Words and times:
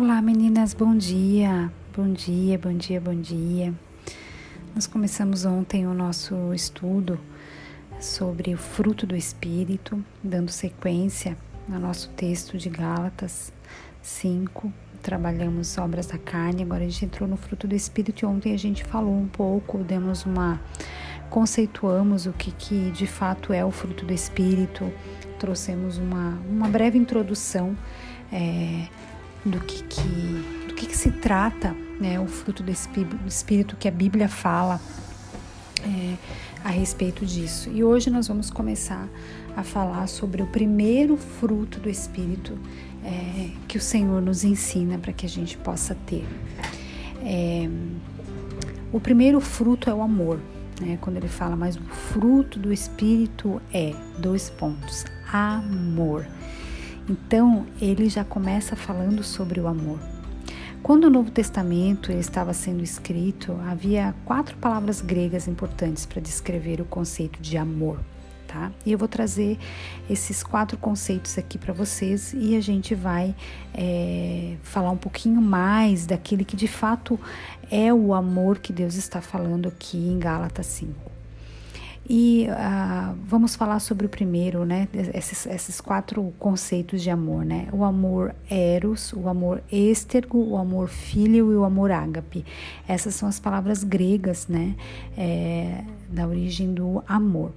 Olá 0.00 0.22
meninas, 0.22 0.74
bom 0.74 0.94
dia, 0.96 1.72
bom 1.92 2.12
dia, 2.12 2.56
bom 2.56 2.72
dia, 2.72 3.00
bom 3.00 3.16
dia. 3.16 3.74
Nós 4.72 4.86
começamos 4.86 5.44
ontem 5.44 5.88
o 5.88 5.92
nosso 5.92 6.54
estudo 6.54 7.18
sobre 7.98 8.54
o 8.54 8.56
fruto 8.56 9.04
do 9.04 9.16
Espírito, 9.16 10.00
dando 10.22 10.52
sequência 10.52 11.36
no 11.68 11.80
nosso 11.80 12.10
texto 12.10 12.56
de 12.56 12.68
Gálatas 12.68 13.52
5. 14.00 14.72
Trabalhamos 15.02 15.76
obras 15.78 16.06
da 16.06 16.16
carne, 16.16 16.62
agora 16.62 16.84
a 16.84 16.88
gente 16.88 17.04
entrou 17.04 17.28
no 17.28 17.36
fruto 17.36 17.66
do 17.66 17.74
Espírito 17.74 18.22
e 18.22 18.26
ontem 18.26 18.54
a 18.54 18.56
gente 18.56 18.84
falou 18.84 19.18
um 19.18 19.26
pouco, 19.26 19.78
demos 19.78 20.24
uma. 20.24 20.60
conceituamos 21.28 22.24
o 22.24 22.32
que, 22.32 22.52
que 22.52 22.92
de 22.92 23.08
fato 23.08 23.52
é 23.52 23.64
o 23.64 23.72
fruto 23.72 24.06
do 24.06 24.12
Espírito, 24.12 24.92
trouxemos 25.40 25.98
uma, 25.98 26.38
uma 26.48 26.68
breve 26.68 26.96
introdução. 26.96 27.76
É, 28.30 28.86
do 29.44 29.60
que, 29.60 29.82
que 29.84 30.66
do 30.68 30.74
que, 30.74 30.86
que, 30.86 30.96
se 30.96 31.10
trata 31.10 31.74
né, 32.00 32.20
o 32.20 32.26
fruto 32.26 32.62
do 32.62 32.70
Espírito 32.70 33.76
que 33.76 33.88
a 33.88 33.90
Bíblia 33.90 34.28
fala 34.28 34.80
é, 35.82 36.16
a 36.64 36.70
respeito 36.70 37.24
disso. 37.26 37.70
E 37.72 37.82
hoje 37.82 38.10
nós 38.10 38.28
vamos 38.28 38.50
começar 38.50 39.08
a 39.56 39.62
falar 39.62 40.06
sobre 40.06 40.42
o 40.42 40.46
primeiro 40.46 41.16
fruto 41.16 41.80
do 41.80 41.88
Espírito 41.88 42.58
é, 43.04 43.50
que 43.66 43.78
o 43.78 43.80
Senhor 43.80 44.20
nos 44.20 44.44
ensina 44.44 44.98
para 44.98 45.12
que 45.12 45.26
a 45.26 45.28
gente 45.28 45.56
possa 45.58 45.94
ter. 46.06 46.26
É, 47.22 47.68
o 48.92 49.00
primeiro 49.00 49.40
fruto 49.40 49.90
é 49.90 49.94
o 49.94 50.00
amor, 50.02 50.40
né? 50.80 50.98
Quando 51.00 51.16
ele 51.16 51.28
fala, 51.28 51.56
mas 51.56 51.76
o 51.76 51.82
fruto 51.82 52.58
do 52.58 52.72
Espírito 52.72 53.60
é 53.72 53.94
dois 54.18 54.50
pontos: 54.50 55.04
amor. 55.32 56.26
Então, 57.08 57.66
ele 57.80 58.08
já 58.08 58.22
começa 58.22 58.76
falando 58.76 59.22
sobre 59.22 59.58
o 59.60 59.66
amor. 59.66 59.98
Quando 60.82 61.04
o 61.04 61.10
Novo 61.10 61.30
Testamento 61.30 62.12
estava 62.12 62.52
sendo 62.52 62.82
escrito, 62.82 63.58
havia 63.66 64.14
quatro 64.24 64.56
palavras 64.58 65.00
gregas 65.00 65.48
importantes 65.48 66.06
para 66.06 66.20
descrever 66.20 66.80
o 66.80 66.84
conceito 66.84 67.40
de 67.40 67.56
amor. 67.56 67.98
Tá? 68.46 68.72
E 68.86 68.92
eu 68.92 68.98
vou 68.98 69.08
trazer 69.08 69.58
esses 70.08 70.42
quatro 70.42 70.78
conceitos 70.78 71.36
aqui 71.36 71.58
para 71.58 71.74
vocês 71.74 72.32
e 72.32 72.56
a 72.56 72.60
gente 72.60 72.94
vai 72.94 73.34
é, 73.74 74.56
falar 74.62 74.90
um 74.90 74.96
pouquinho 74.96 75.42
mais 75.42 76.06
daquele 76.06 76.46
que 76.46 76.56
de 76.56 76.68
fato 76.68 77.20
é 77.70 77.92
o 77.92 78.14
amor 78.14 78.58
que 78.58 78.72
Deus 78.72 78.94
está 78.94 79.20
falando 79.20 79.68
aqui 79.68 79.98
em 79.98 80.18
Gálatas 80.18 80.64
5. 80.64 81.17
E 82.10 82.46
uh, 82.48 83.14
vamos 83.26 83.54
falar 83.54 83.80
sobre 83.80 84.06
o 84.06 84.08
primeiro, 84.08 84.64
né? 84.64 84.88
Esses, 85.12 85.44
esses 85.44 85.78
quatro 85.78 86.32
conceitos 86.38 87.02
de 87.02 87.10
amor, 87.10 87.44
né? 87.44 87.68
O 87.70 87.84
amor 87.84 88.34
eros, 88.48 89.12
o 89.12 89.28
amor 89.28 89.62
éstergo, 89.70 90.38
o 90.38 90.56
amor 90.56 90.88
filho 90.88 91.52
e 91.52 91.56
o 91.56 91.64
amor 91.64 91.90
ágape. 91.90 92.46
Essas 92.86 93.14
são 93.14 93.28
as 93.28 93.38
palavras 93.38 93.84
gregas, 93.84 94.48
né? 94.48 94.74
É, 95.18 95.84
da 96.08 96.26
origem 96.26 96.72
do 96.72 97.04
amor. 97.06 97.52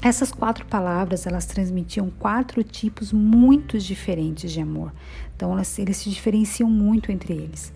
Essas 0.00 0.30
quatro 0.30 0.64
palavras, 0.66 1.26
elas 1.26 1.46
transmitiam 1.46 2.08
quatro 2.08 2.62
tipos 2.62 3.12
muito 3.12 3.78
diferentes 3.80 4.52
de 4.52 4.60
amor. 4.60 4.92
Então, 5.34 5.52
elas, 5.52 5.76
eles 5.80 5.96
se 5.96 6.08
diferenciam 6.08 6.70
muito 6.70 7.10
entre 7.10 7.32
eles. 7.32 7.72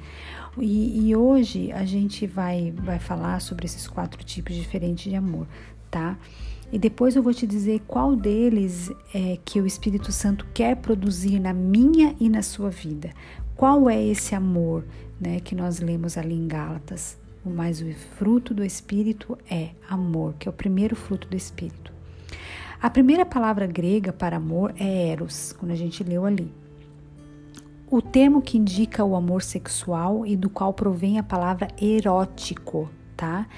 E, 0.57 1.09
e, 1.09 1.17
hoje 1.17 1.73
a 1.73 1.85
gente 1.85 2.27
vai, 2.27 2.73
vai 2.77 2.99
falar 2.99 3.41
sobre 3.41 3.67
esses 3.67 3.89
quatro 3.89 4.23
tipos 4.23 4.55
diferentes 4.55 5.05
de 5.05 5.17
amor 5.17 5.47
tá? 5.91 6.19
E 6.73 6.79
depois 6.79 7.17
eu 7.17 7.23
vou 7.23 7.35
te 7.35 7.47
dizer 7.47 7.83
qual 7.87 8.15
deles 8.15 8.91
é 9.13 9.39
que 9.45 9.61
o 9.61 9.67
Espírito 9.67 10.13
Santo 10.13 10.47
quer 10.55 10.77
produzir 10.77 11.41
na 11.41 11.53
minha 11.53 12.15
e 12.21 12.29
na 12.29 12.43
sua 12.43 12.71
vida. 12.71 13.11
Qual 13.57 13.91
é 13.91 14.03
esse 14.03 14.35
amor, 14.35 14.85
né, 15.21 15.41
que 15.41 15.55
nós 15.55 15.81
lemos 15.81 16.17
ali 16.17 16.35
em 16.35 16.47
Gálatas? 16.47 17.19
Mas 17.45 17.81
o 17.81 17.93
fruto 18.17 18.55
do 18.55 18.65
Espírito 18.65 19.37
é 19.51 19.71
amor, 19.89 20.35
que 20.39 20.49
é 20.49 20.51
o 20.51 20.55
primeiro 20.55 20.95
fruto 20.95 21.27
do 21.27 21.37
Espírito. 21.37 21.93
A 22.81 22.89
primeira 22.89 23.27
palavra 23.27 23.67
grega 23.67 24.13
para 24.13 24.37
amor 24.37 24.73
é 24.79 25.09
eros, 25.09 25.53
quando 25.59 25.73
a 25.73 25.77
gente 25.77 26.05
leu 26.05 26.25
ali. 26.25 26.53
O 27.91 28.01
termo 28.01 28.41
que 28.41 28.57
indica 28.57 29.05
o 29.05 29.17
amor 29.17 29.43
sexual 29.43 30.25
e 30.25 30.37
do 30.37 30.49
qual 30.49 30.73
provém 30.73 31.19
a 31.19 31.23
palavra 31.23 31.69
erótico, 31.81 32.89
tá? 33.17 33.49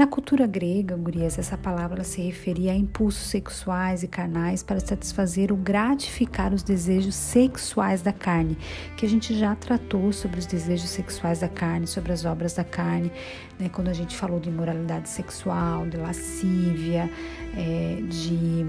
Na 0.00 0.06
cultura 0.06 0.46
grega, 0.46 0.96
gurias, 0.96 1.38
essa 1.38 1.58
palavra 1.58 2.04
se 2.04 2.22
referia 2.22 2.72
a 2.72 2.74
impulsos 2.74 3.28
sexuais 3.28 4.02
e 4.02 4.08
carnais 4.08 4.62
para 4.62 4.80
satisfazer 4.80 5.52
ou 5.52 5.58
gratificar 5.58 6.54
os 6.54 6.62
desejos 6.62 7.14
sexuais 7.14 8.00
da 8.00 8.10
carne, 8.10 8.56
que 8.96 9.04
a 9.04 9.08
gente 9.10 9.38
já 9.38 9.54
tratou 9.54 10.10
sobre 10.10 10.38
os 10.38 10.46
desejos 10.46 10.88
sexuais 10.88 11.40
da 11.40 11.50
carne, 11.50 11.86
sobre 11.86 12.12
as 12.12 12.24
obras 12.24 12.54
da 12.54 12.64
carne, 12.64 13.12
né, 13.58 13.68
quando 13.68 13.88
a 13.88 13.92
gente 13.92 14.16
falou 14.16 14.40
de 14.40 14.48
imoralidade 14.48 15.06
sexual, 15.06 15.86
de 15.86 15.98
lascívia, 15.98 17.10
é, 17.54 18.00
de. 18.00 18.64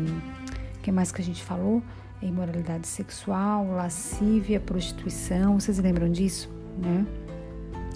O 0.80 0.82
que 0.82 0.92
mais 0.92 1.14
que 1.14 1.22
a 1.22 1.24
gente 1.24 1.42
falou? 1.42 1.82
Imoralidade 2.22 2.88
sexual, 2.88 3.68
lascívia, 3.72 4.60
prostituição. 4.60 5.58
Vocês 5.58 5.80
lembram 5.80 6.12
disso? 6.12 6.52
Né? 6.78 7.06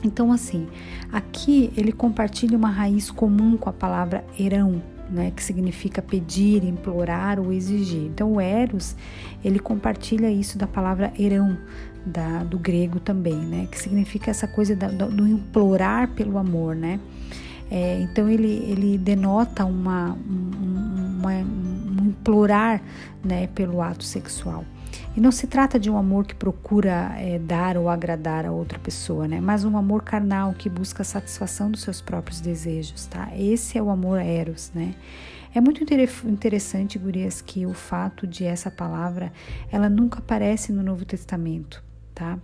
Então, 0.03 0.31
assim, 0.31 0.67
aqui 1.11 1.71
ele 1.75 1.91
compartilha 1.91 2.57
uma 2.57 2.69
raiz 2.69 3.09
comum 3.09 3.57
com 3.57 3.69
a 3.69 3.73
palavra 3.73 4.23
erão, 4.37 4.81
né, 5.09 5.31
que 5.35 5.43
significa 5.43 6.01
pedir, 6.01 6.63
implorar 6.63 7.39
ou 7.39 7.51
exigir. 7.51 8.03
Então, 8.03 8.33
o 8.33 8.41
eros, 8.41 8.95
ele 9.43 9.59
compartilha 9.59 10.29
isso 10.29 10.57
da 10.57 10.67
palavra 10.67 11.13
erão, 11.17 11.57
da, 12.05 12.43
do 12.43 12.59
grego 12.59 12.99
também, 12.99 13.35
né, 13.35 13.67
que 13.71 13.79
significa 13.79 14.29
essa 14.29 14.47
coisa 14.47 14.75
da, 14.75 14.87
do, 14.87 15.27
implorar 15.27 16.09
pelo 16.09 16.37
amor, 16.37 16.75
né. 16.75 16.99
É, 17.69 17.99
então, 18.01 18.29
ele, 18.29 18.63
ele 18.67 18.97
denota 18.97 19.65
uma, 19.65 20.11
um, 20.11 21.19
uma, 21.19 21.31
um 21.31 22.07
implorar, 22.07 22.81
né, 23.23 23.47
pelo 23.47 23.81
ato 23.81 24.03
sexual. 24.03 24.63
E 25.15 25.21
não 25.21 25.31
se 25.31 25.47
trata 25.47 25.79
de 25.79 25.89
um 25.89 25.97
amor 25.97 26.25
que 26.25 26.35
procura 26.35 27.15
é, 27.17 27.39
dar 27.39 27.77
ou 27.77 27.87
agradar 27.87 28.45
a 28.45 28.51
outra 28.51 28.77
pessoa, 28.77 29.27
né? 29.27 29.39
Mas 29.39 29.63
um 29.63 29.77
amor 29.77 30.03
carnal 30.03 30.53
que 30.53 30.67
busca 30.69 31.03
a 31.03 31.05
satisfação 31.05 31.71
dos 31.71 31.81
seus 31.81 32.01
próprios 32.01 32.41
desejos, 32.41 33.05
tá? 33.05 33.31
Esse 33.33 33.77
é 33.77 33.81
o 33.81 33.89
amor 33.89 34.19
eros, 34.19 34.71
né? 34.75 34.93
É 35.53 35.61
muito 35.61 35.85
interessante, 36.25 36.99
gurias, 36.99 37.41
que 37.41 37.65
o 37.65 37.73
fato 37.73 38.27
de 38.27 38.43
essa 38.43 38.69
palavra, 38.69 39.31
ela 39.71 39.87
nunca 39.87 40.19
aparece 40.19 40.73
no 40.73 40.83
Novo 40.83 41.05
Testamento, 41.05 41.81
tá? 42.13 42.37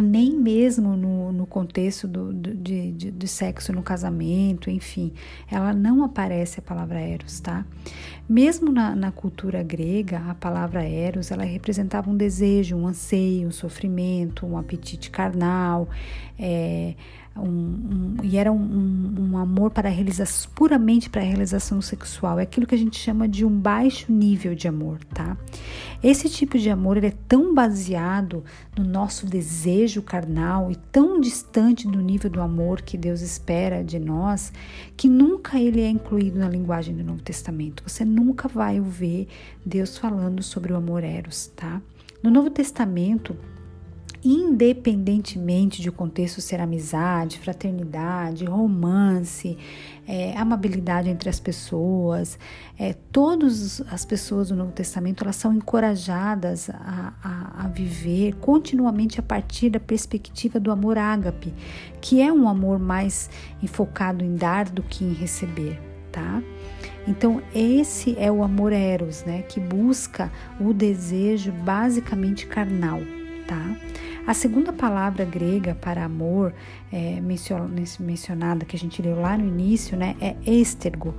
Nem 0.00 0.34
mesmo 0.34 0.96
no, 0.96 1.32
no 1.32 1.46
contexto 1.46 2.08
do, 2.08 2.32
do, 2.32 2.54
de, 2.54 2.92
de, 2.92 3.10
de, 3.10 3.28
sexo 3.28 3.72
no 3.72 3.82
casamento, 3.82 4.70
enfim, 4.70 5.12
ela 5.50 5.72
não 5.74 6.02
aparece 6.02 6.60
a 6.60 6.62
palavra 6.62 6.98
eros, 6.98 7.40
tá? 7.40 7.64
Mesmo 8.28 8.72
na, 8.72 8.96
na 8.96 9.12
cultura 9.12 9.62
grega, 9.62 10.18
a 10.28 10.34
palavra 10.34 10.82
eros, 10.82 11.30
ela 11.30 11.44
representava 11.44 12.08
um 12.08 12.16
desejo, 12.16 12.76
um 12.76 12.86
anseio, 12.86 13.48
um 13.48 13.52
sofrimento, 13.52 14.46
um 14.46 14.56
apetite 14.56 15.10
carnal, 15.10 15.88
é, 16.38 16.94
um, 17.36 17.48
um, 17.48 18.16
e 18.22 18.36
era 18.36 18.52
um, 18.52 19.14
um, 19.18 19.38
amor 19.38 19.70
para 19.70 19.88
realização, 19.88 20.50
puramente 20.54 21.08
para 21.08 21.22
a 21.22 21.24
realização 21.24 21.80
sexual. 21.80 22.38
É 22.38 22.42
aquilo 22.42 22.66
que 22.66 22.74
a 22.74 22.78
gente 22.78 22.98
chama 22.98 23.26
de 23.26 23.44
um 23.44 23.50
baixo 23.50 24.12
nível 24.12 24.54
de 24.54 24.68
amor, 24.68 24.98
tá? 25.14 25.36
Esse 26.02 26.28
tipo 26.28 26.58
de 26.58 26.68
amor 26.68 26.96
ele 26.96 27.06
é 27.06 27.14
tão 27.28 27.54
baseado 27.54 28.44
no 28.76 28.84
nosso 28.84 29.24
desejo 29.24 30.02
carnal 30.02 30.70
e 30.70 30.76
tão 30.76 31.20
distante 31.20 31.88
do 31.88 32.00
nível 32.00 32.30
do 32.30 32.40
amor 32.40 32.82
que 32.82 32.98
Deus 32.98 33.20
espera 33.22 33.82
de 33.82 33.98
nós, 33.98 34.52
que 34.96 35.08
nunca 35.08 35.58
ele 35.58 35.80
é 35.80 35.88
incluído 35.88 36.38
na 36.38 36.48
linguagem 36.48 36.94
do 36.94 37.04
Novo 37.04 37.22
Testamento. 37.22 37.82
Você 37.86 38.04
nunca 38.04 38.48
vai 38.48 38.78
ouvir 38.78 39.28
Deus 39.64 39.96
falando 39.96 40.42
sobre 40.42 40.72
o 40.72 40.76
amor 40.76 41.02
eros, 41.02 41.46
tá? 41.56 41.80
No 42.22 42.30
Novo 42.30 42.50
Testamento, 42.50 43.36
independentemente 44.24 45.82
de 45.82 45.88
o 45.88 45.92
contexto 45.92 46.40
ser 46.40 46.60
amizade, 46.60 47.38
fraternidade, 47.38 48.44
romance, 48.44 49.58
é, 50.06 50.36
amabilidade 50.36 51.08
entre 51.08 51.28
as 51.28 51.40
pessoas, 51.40 52.38
é, 52.78 52.94
todas 53.10 53.80
as 53.90 54.04
pessoas 54.04 54.48
do 54.48 54.56
Novo 54.56 54.72
Testamento 54.72 55.24
elas 55.24 55.36
são 55.36 55.52
encorajadas 55.52 56.70
a, 56.70 57.12
a, 57.22 57.64
a 57.64 57.68
viver 57.68 58.34
continuamente 58.36 59.18
a 59.18 59.22
partir 59.22 59.70
da 59.70 59.80
perspectiva 59.80 60.60
do 60.60 60.70
amor 60.70 60.98
ágape, 60.98 61.52
que 62.00 62.20
é 62.20 62.32
um 62.32 62.48
amor 62.48 62.78
mais 62.78 63.28
enfocado 63.62 64.24
em 64.24 64.36
dar 64.36 64.68
do 64.68 64.82
que 64.82 65.04
em 65.04 65.12
receber, 65.12 65.80
tá? 66.10 66.42
Então, 67.06 67.42
esse 67.52 68.16
é 68.16 68.30
o 68.30 68.44
amor 68.44 68.72
eros, 68.72 69.24
né, 69.24 69.42
que 69.42 69.58
busca 69.58 70.30
o 70.60 70.72
desejo 70.72 71.50
basicamente 71.50 72.46
carnal, 72.46 73.00
tá? 73.46 73.76
A 74.26 74.34
segunda 74.34 74.72
palavra 74.72 75.24
grega 75.24 75.74
para 75.74 76.04
amor, 76.04 76.54
é, 76.92 77.20
mencionada 78.00 78.64
que 78.64 78.76
a 78.76 78.78
gente 78.78 79.02
leu 79.02 79.20
lá 79.20 79.36
no 79.36 79.46
início, 79.46 79.96
né, 79.96 80.14
é 80.20 80.36
éstergo, 80.46 81.14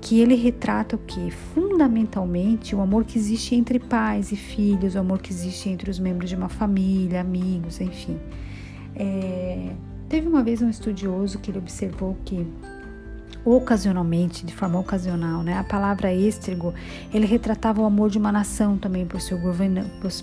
que 0.00 0.20
ele 0.20 0.36
retrata 0.36 0.94
o 0.94 0.98
que? 0.98 1.30
Fundamentalmente 1.30 2.76
o 2.76 2.80
amor 2.80 3.04
que 3.04 3.18
existe 3.18 3.54
entre 3.56 3.80
pais 3.80 4.30
e 4.30 4.36
filhos, 4.36 4.94
o 4.94 4.98
amor 5.00 5.18
que 5.18 5.32
existe 5.32 5.68
entre 5.68 5.90
os 5.90 5.98
membros 5.98 6.30
de 6.30 6.36
uma 6.36 6.48
família, 6.48 7.20
amigos, 7.20 7.80
enfim. 7.80 8.16
É, 8.94 9.72
teve 10.08 10.28
uma 10.28 10.44
vez 10.44 10.62
um 10.62 10.70
estudioso 10.70 11.40
que 11.40 11.50
ele 11.50 11.58
observou 11.58 12.16
que 12.24 12.46
ocasionalmente, 13.46 14.44
de 14.44 14.52
forma 14.52 14.76
ocasional, 14.80 15.44
né? 15.44 15.56
A 15.56 15.62
palavra 15.62 16.12
estrigo, 16.12 16.74
ele 17.14 17.26
retratava 17.26 17.80
o 17.80 17.84
amor 17.84 18.10
de 18.10 18.18
uma 18.18 18.32
nação 18.32 18.76
também 18.76 19.06
por 19.06 19.20
seu, 19.20 19.38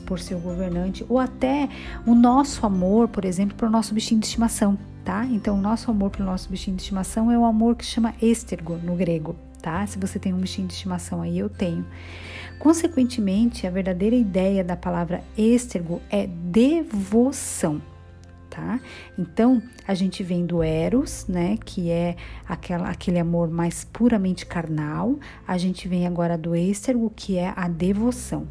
por, 0.05 0.19
seu 0.19 0.39
governante, 0.39 1.05
ou 1.07 1.17
até 1.17 1.69
o 2.05 2.13
nosso 2.13 2.65
amor, 2.65 3.07
por 3.07 3.23
exemplo, 3.23 3.55
para 3.55 3.67
o 3.67 3.71
nosso 3.71 3.93
bichinho 3.93 4.19
de 4.19 4.25
estimação, 4.25 4.77
tá? 5.05 5.25
Então, 5.25 5.57
o 5.57 5.61
nosso 5.61 5.89
amor 5.89 6.09
pelo 6.09 6.25
nosso 6.25 6.49
bichinho 6.49 6.75
de 6.75 6.83
estimação 6.83 7.31
é 7.31 7.37
o 7.37 7.45
amor 7.45 7.77
que 7.77 7.85
chama 7.85 8.13
estergo 8.21 8.75
no 8.83 8.93
grego, 8.93 9.37
tá? 9.61 9.87
Se 9.87 9.97
você 9.97 10.19
tem 10.19 10.33
um 10.33 10.39
bichinho 10.39 10.67
de 10.67 10.73
estimação 10.73 11.21
aí, 11.21 11.39
eu 11.39 11.49
tenho. 11.49 11.85
Consequentemente, 12.59 13.65
a 13.65 13.69
verdadeira 13.69 14.17
ideia 14.17 14.65
da 14.65 14.75
palavra 14.75 15.23
estergo 15.37 16.01
é 16.09 16.27
devoção 16.27 17.81
tá? 18.53 18.79
Então, 19.17 19.63
a 19.88 19.95
gente 19.95 20.21
vem 20.21 20.45
do 20.45 20.61
Eros, 20.61 21.25
né, 21.27 21.57
que 21.65 21.89
é 21.89 22.15
aquela, 22.47 22.88
aquele 22.88 23.17
amor 23.17 23.50
mais 23.50 23.83
puramente 23.83 24.45
carnal, 24.45 25.17
a 25.47 25.57
gente 25.57 25.88
vem 25.88 26.05
agora 26.05 26.38
do 26.38 26.55
Êstergo, 26.55 27.11
que 27.15 27.35
é 27.35 27.51
a 27.55 27.67
devoção. 27.67 28.47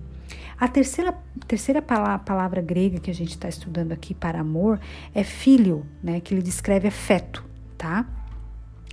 A 0.58 0.66
terceira, 0.66 1.16
terceira 1.46 1.80
palavra, 1.80 2.18
palavra 2.18 2.60
grega 2.60 2.98
que 2.98 3.10
a 3.10 3.14
gente 3.14 3.30
está 3.30 3.48
estudando 3.48 3.92
aqui 3.92 4.12
para 4.12 4.40
amor 4.40 4.80
é 5.14 5.22
filho, 5.22 5.86
né, 6.02 6.18
que 6.18 6.34
ele 6.34 6.42
descreve 6.42 6.88
afeto, 6.88 7.44
tá? 7.78 8.04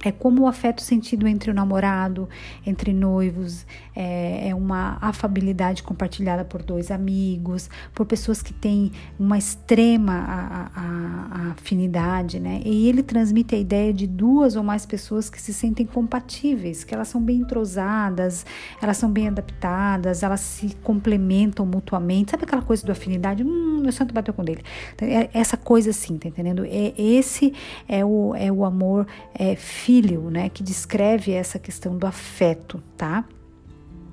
É 0.03 0.11
como 0.11 0.43
o 0.43 0.47
afeto 0.47 0.81
sentido 0.81 1.27
entre 1.27 1.51
o 1.51 1.53
namorado, 1.53 2.29
entre 2.65 2.93
noivos, 2.93 3.65
é, 3.95 4.49
é, 4.49 4.55
uma 4.55 4.97
afabilidade 5.01 5.83
compartilhada 5.83 6.45
por 6.45 6.63
dois 6.63 6.89
amigos, 6.89 7.69
por 7.93 8.05
pessoas 8.05 8.41
que 8.41 8.53
têm 8.53 8.91
uma 9.19 9.37
extrema 9.37 10.13
a, 10.13 10.71
a, 10.75 11.49
a 11.49 11.51
afinidade, 11.51 12.39
né? 12.39 12.61
E 12.63 12.87
ele 12.87 13.03
transmite 13.03 13.55
a 13.55 13.57
ideia 13.57 13.93
de 13.93 14.07
duas 14.07 14.55
ou 14.55 14.63
mais 14.63 14.85
pessoas 14.85 15.29
que 15.29 15.41
se 15.41 15.53
sentem 15.53 15.85
compatíveis, 15.85 16.83
que 16.83 16.93
elas 16.93 17.07
são 17.07 17.21
bem 17.21 17.37
entrosadas, 17.37 18.45
elas 18.81 18.97
são 18.97 19.11
bem 19.11 19.27
adaptadas, 19.27 20.23
elas 20.23 20.39
se 20.39 20.75
complementam 20.83 21.65
mutuamente. 21.65 22.31
Sabe 22.31 22.43
aquela 22.43 22.61
coisa 22.61 22.85
do 22.85 22.91
afinidade? 22.91 23.43
Hum, 23.43 23.81
meu 23.81 23.91
santo 23.91 24.13
bateu 24.13 24.33
com 24.33 24.43
dele. 24.43 24.63
É, 25.01 25.29
essa 25.33 25.57
coisa 25.57 25.89
assim, 25.89 26.17
tá 26.17 26.27
entendendo? 26.27 26.65
É, 26.65 26.93
esse 26.97 27.53
é 27.87 28.03
o, 28.05 28.33
é 28.35 28.51
o 28.51 28.63
amor 28.63 29.05
é, 29.33 29.55
filho, 29.89 30.29
né, 30.29 30.49
que 30.49 30.61
descreve 30.61 31.31
essa 31.31 31.57
questão 31.57 31.97
do 31.97 32.05
afeto, 32.05 32.79
tá? 32.95 33.25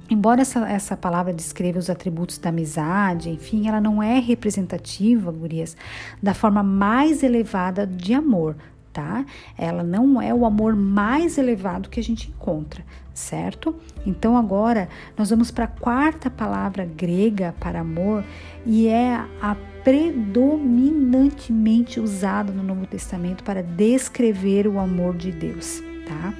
Embora 0.09 0.41
essa, 0.41 0.67
essa 0.67 0.97
palavra 0.97 1.35
descreva 1.35 1.79
os 1.79 1.91
atributos 1.91 2.39
da 2.39 2.49
amizade, 2.49 3.29
enfim, 3.29 3.69
ela 3.69 3.79
não 3.79 4.03
é 4.03 4.19
representativa, 4.19 5.31
gurias, 5.31 5.77
da 6.23 6.33
forma 6.33 6.63
mais 6.63 7.23
elevada 7.23 7.87
de 7.87 8.15
amor, 8.15 8.57
tá? 8.91 9.27
Ela 9.59 9.83
não 9.83 10.19
é 10.19 10.33
o 10.33 10.47
amor 10.47 10.75
mais 10.75 11.37
elevado 11.37 11.91
que 11.91 12.01
a 12.01 12.03
gente 12.03 12.31
encontra, 12.31 12.83
certo? 13.13 13.77
Então 14.07 14.35
agora 14.35 14.89
nós 15.15 15.29
vamos 15.29 15.51
para 15.51 15.65
a 15.67 15.69
quarta 15.69 16.31
palavra 16.31 16.87
grega 16.87 17.55
para 17.61 17.81
amor 17.81 18.25
e 18.65 18.89
é 18.89 19.23
a 19.43 19.55
predominantemente 19.87 22.01
usada 22.01 22.53
no 22.53 22.65
Novo 22.65 22.89
Testamento 22.89 23.45
para 23.45 23.63
descrever 23.63 24.67
o 24.67 24.81
amor 24.81 25.17
de 25.17 25.31
Deus, 25.31 25.81
tá? 26.05 26.35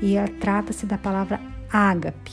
E 0.00 0.14
trata-se 0.40 0.86
da 0.86 0.96
palavra 0.96 1.38
ágape. 1.70 2.32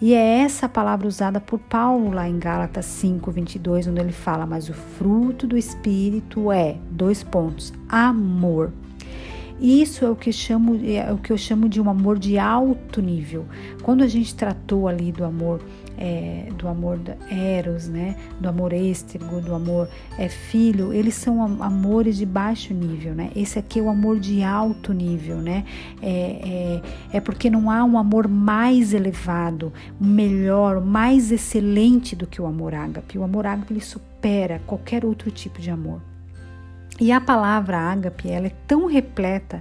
E 0.00 0.14
é 0.14 0.38
essa 0.38 0.66
palavra 0.66 1.06
usada 1.06 1.42
por 1.42 1.58
Paulo 1.58 2.10
lá 2.10 2.26
em 2.26 2.38
Gálatas 2.38 2.86
5, 2.86 3.30
22, 3.30 3.86
onde 3.86 4.00
ele 4.00 4.12
fala: 4.12 4.46
Mas 4.46 4.70
o 4.70 4.72
fruto 4.72 5.46
do 5.46 5.58
Espírito 5.58 6.50
é, 6.50 6.78
dois 6.90 7.22
pontos, 7.22 7.70
amor. 7.86 8.72
Isso 9.62 10.04
é 10.04 10.10
o 10.10 10.16
que 10.16 10.32
chamo, 10.32 10.80
é 10.84 11.12
o 11.12 11.18
que 11.18 11.32
eu 11.32 11.38
chamo 11.38 11.68
de 11.68 11.80
um 11.80 11.88
amor 11.88 12.18
de 12.18 12.36
alto 12.36 13.00
nível. 13.00 13.46
Quando 13.82 14.02
a 14.02 14.08
gente 14.08 14.34
tratou 14.34 14.88
ali 14.88 15.12
do 15.12 15.24
amor 15.24 15.60
é, 15.96 16.48
do 16.58 16.66
amor 16.66 16.98
eros, 17.30 17.88
né, 17.88 18.16
do 18.40 18.48
amor 18.48 18.72
êstrego, 18.72 19.40
do 19.40 19.54
amor 19.54 19.88
é, 20.18 20.28
filho, 20.28 20.92
eles 20.92 21.14
são 21.14 21.62
amores 21.62 22.16
de 22.16 22.26
baixo 22.26 22.74
nível, 22.74 23.14
né? 23.14 23.30
Esse 23.36 23.58
aqui 23.58 23.78
é 23.78 23.82
o 23.82 23.88
amor 23.88 24.18
de 24.18 24.42
alto 24.42 24.92
nível, 24.92 25.36
né? 25.36 25.64
É, 26.02 26.80
é, 27.12 27.16
é 27.18 27.20
porque 27.20 27.48
não 27.48 27.70
há 27.70 27.84
um 27.84 27.96
amor 27.96 28.26
mais 28.26 28.92
elevado, 28.92 29.72
melhor, 30.00 30.80
mais 30.84 31.30
excelente 31.30 32.16
do 32.16 32.26
que 32.26 32.42
o 32.42 32.46
amor 32.46 32.74
ágape. 32.74 33.16
O 33.16 33.22
amor 33.22 33.46
ágape 33.46 33.72
ele 33.72 33.80
supera 33.80 34.60
qualquer 34.66 35.04
outro 35.04 35.30
tipo 35.30 35.60
de 35.60 35.70
amor. 35.70 36.00
E 37.02 37.10
a 37.10 37.20
palavra 37.20 37.76
ágape, 37.76 38.28
ela 38.28 38.46
é 38.46 38.52
tão 38.64 38.86
repleta 38.86 39.60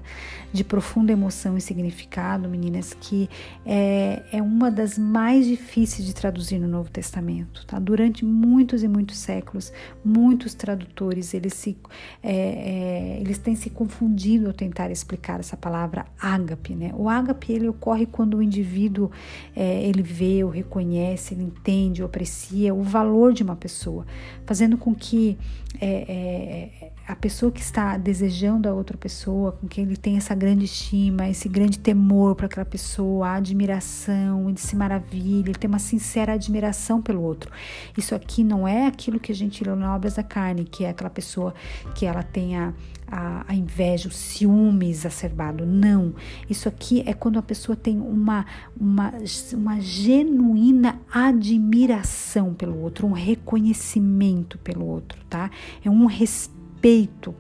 de 0.54 0.64
profunda 0.64 1.12
emoção 1.12 1.58
e 1.58 1.62
significado, 1.62 2.48
meninas, 2.48 2.94
que 2.94 3.28
é, 3.66 4.22
é 4.32 4.40
uma 4.44 4.70
das 4.70 4.96
mais 4.96 5.48
difíceis 5.48 6.06
de 6.06 6.14
traduzir 6.14 6.60
no 6.60 6.68
Novo 6.68 6.92
Testamento. 6.92 7.66
Tá? 7.66 7.80
Durante 7.80 8.24
muitos 8.24 8.84
e 8.84 8.88
muitos 8.88 9.18
séculos, 9.18 9.74
muitos 10.06 10.54
tradutores 10.54 11.34
eles, 11.34 11.56
se, 11.56 11.76
é, 12.22 12.36
é, 12.36 13.18
eles 13.22 13.40
têm 13.40 13.56
se 13.56 13.72
confundido 13.72 14.46
ao 14.46 14.54
tentar 14.54 14.92
explicar 14.92 15.40
essa 15.40 15.58
palavra 15.58 16.06
ágape. 16.22 16.76
Né? 16.76 16.92
O 16.96 17.10
ágape 17.10 17.54
ele 17.54 17.68
ocorre 17.68 18.06
quando 18.06 18.38
o 18.38 18.44
indivíduo 18.44 19.10
é, 19.56 19.82
ele 19.82 20.04
vê, 20.04 20.44
ou 20.44 20.52
reconhece, 20.52 21.34
ele 21.34 21.46
entende, 21.46 22.04
ou 22.04 22.06
aprecia 22.06 22.72
o 22.72 22.84
valor 22.84 23.34
de 23.34 23.42
uma 23.42 23.56
pessoa, 23.56 24.06
fazendo 24.46 24.78
com 24.78 24.94
que 24.94 25.40
é, 25.80 26.06
é, 26.08 26.92
a 27.08 27.16
pessoa 27.16 27.31
que 27.52 27.62
está 27.62 27.98
desejando 27.98 28.68
a 28.68 28.74
outra 28.74 28.98
pessoa, 28.98 29.54
com 29.54 29.68
quem 29.68 29.84
ele 29.86 29.96
tem 29.96 30.18
essa 30.18 30.36
grande 30.36 30.66
estima, 30.66 31.30
esse 31.30 31.48
grande 31.48 31.80
temor 31.80 32.36
para 32.36 32.46
aquela 32.46 32.66
pessoa, 32.66 33.30
a 33.30 33.36
admiração, 33.36 34.50
ele 34.50 34.60
se 34.60 34.76
maravilha, 34.76 35.50
ele 35.50 35.58
tem 35.58 35.68
uma 35.68 35.80
sincera 35.80 36.34
admiração 36.34 37.02
pelo 37.02 37.22
outro. 37.22 37.52
Isso 37.98 38.14
aqui 38.14 38.44
não 38.44 38.68
é 38.68 38.88
aquilo 38.88 39.20
que 39.20 39.32
a 39.32 39.36
gente 39.36 39.64
lê 39.64 39.74
na 39.76 39.96
Obras 39.96 40.16
da 40.16 40.24
Carne, 40.24 40.66
que 40.66 40.84
é 40.84 40.90
aquela 40.90 41.10
pessoa 41.10 41.54
que 41.96 42.06
ela 42.06 42.24
tem 42.24 42.58
a, 42.58 42.74
a, 43.08 43.46
a 43.48 43.56
inveja, 43.56 44.08
o 44.08 44.12
ciúme 44.12 44.90
exacerbado. 44.90 45.66
Não. 45.66 46.14
Isso 46.50 46.68
aqui 46.68 47.04
é 47.06 47.14
quando 47.14 47.40
a 47.40 47.42
pessoa 47.42 47.76
tem 47.76 48.00
uma, 48.00 48.46
uma, 48.80 49.14
uma 49.54 49.80
genuína 49.80 51.00
admiração 51.12 52.54
pelo 52.54 52.80
outro, 52.82 53.08
um 53.08 53.12
reconhecimento 53.12 54.58
pelo 54.58 54.86
outro, 54.86 55.20
tá? 55.30 55.50
É 55.84 55.90
um 55.90 56.06
respeito 56.06 56.61
respeito, 56.82 57.36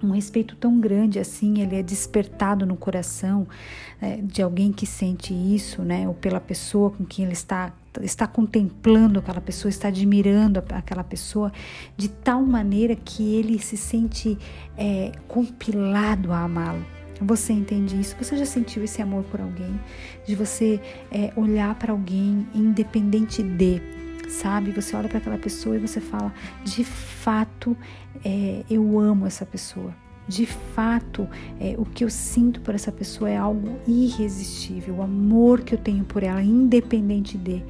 um 0.00 0.10
respeito 0.10 0.54
tão 0.54 0.78
grande 0.78 1.18
assim, 1.18 1.60
ele 1.60 1.74
é 1.76 1.82
despertado 1.82 2.64
no 2.64 2.76
coração 2.76 3.48
é, 4.00 4.18
de 4.18 4.42
alguém 4.42 4.70
que 4.70 4.86
sente 4.86 5.34
isso, 5.34 5.82
né? 5.82 6.06
Ou 6.06 6.14
pela 6.14 6.38
pessoa 6.38 6.90
com 6.90 7.04
quem 7.04 7.24
ele 7.24 7.34
está 7.34 7.72
está 8.02 8.26
contemplando 8.26 9.20
aquela 9.20 9.40
pessoa, 9.40 9.70
está 9.70 9.86
admirando 9.86 10.60
aquela 10.70 11.04
pessoa 11.04 11.52
de 11.96 12.08
tal 12.08 12.42
maneira 12.42 12.96
que 12.96 13.36
ele 13.36 13.56
se 13.60 13.76
sente 13.76 14.36
é, 14.76 15.12
compilado 15.28 16.32
a 16.32 16.40
amá-lo. 16.40 16.84
Você 17.20 17.52
entende 17.52 17.98
isso? 17.98 18.16
Você 18.20 18.36
já 18.36 18.44
sentiu 18.44 18.82
esse 18.82 19.00
amor 19.00 19.22
por 19.24 19.40
alguém? 19.40 19.78
De 20.26 20.34
você 20.34 20.80
é, 21.12 21.32
olhar 21.36 21.72
para 21.76 21.92
alguém 21.92 22.48
independente 22.52 23.44
de 23.44 23.80
sabe? 24.34 24.72
Você 24.72 24.94
olha 24.96 25.08
para 25.08 25.18
aquela 25.18 25.38
pessoa 25.38 25.76
e 25.76 25.78
você 25.78 26.00
fala: 26.00 26.32
de 26.64 26.84
fato, 26.84 27.76
é, 28.24 28.64
eu 28.68 28.98
amo 28.98 29.26
essa 29.26 29.46
pessoa. 29.46 29.94
De 30.26 30.46
fato, 30.46 31.28
é, 31.60 31.74
o 31.76 31.84
que 31.84 32.02
eu 32.02 32.08
sinto 32.08 32.60
por 32.62 32.74
essa 32.74 32.90
pessoa 32.90 33.30
é 33.30 33.36
algo 33.36 33.78
irresistível. 33.86 34.96
O 34.96 35.02
amor 35.02 35.60
que 35.60 35.74
eu 35.74 35.78
tenho 35.78 36.04
por 36.04 36.22
ela, 36.22 36.42
independente 36.42 37.36
de, 37.36 37.62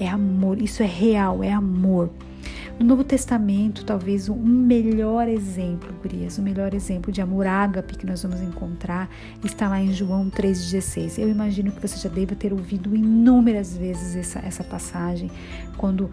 é 0.00 0.08
amor. 0.08 0.60
Isso 0.60 0.82
é 0.82 0.86
real, 0.86 1.44
é 1.44 1.52
amor. 1.52 2.10
No 2.78 2.86
Novo 2.86 3.04
Testamento, 3.04 3.84
talvez 3.84 4.28
o 4.28 4.32
um 4.32 4.44
melhor 4.44 5.28
exemplo, 5.28 5.94
Gurias, 6.02 6.38
o 6.38 6.42
melhor 6.42 6.74
exemplo 6.74 7.12
de 7.12 7.20
amor 7.20 7.46
ágape 7.46 7.96
que 7.96 8.06
nós 8.06 8.22
vamos 8.22 8.40
encontrar 8.40 9.08
está 9.44 9.68
lá 9.68 9.80
em 9.80 9.92
João 9.92 10.28
3,16. 10.30 11.18
Eu 11.18 11.28
imagino 11.28 11.70
que 11.70 11.80
você 11.80 11.96
já 11.96 12.12
deva 12.12 12.34
ter 12.34 12.52
ouvido 12.52 12.94
inúmeras 12.96 13.76
vezes 13.76 14.16
essa, 14.16 14.40
essa 14.40 14.64
passagem, 14.64 15.30
quando 15.76 16.10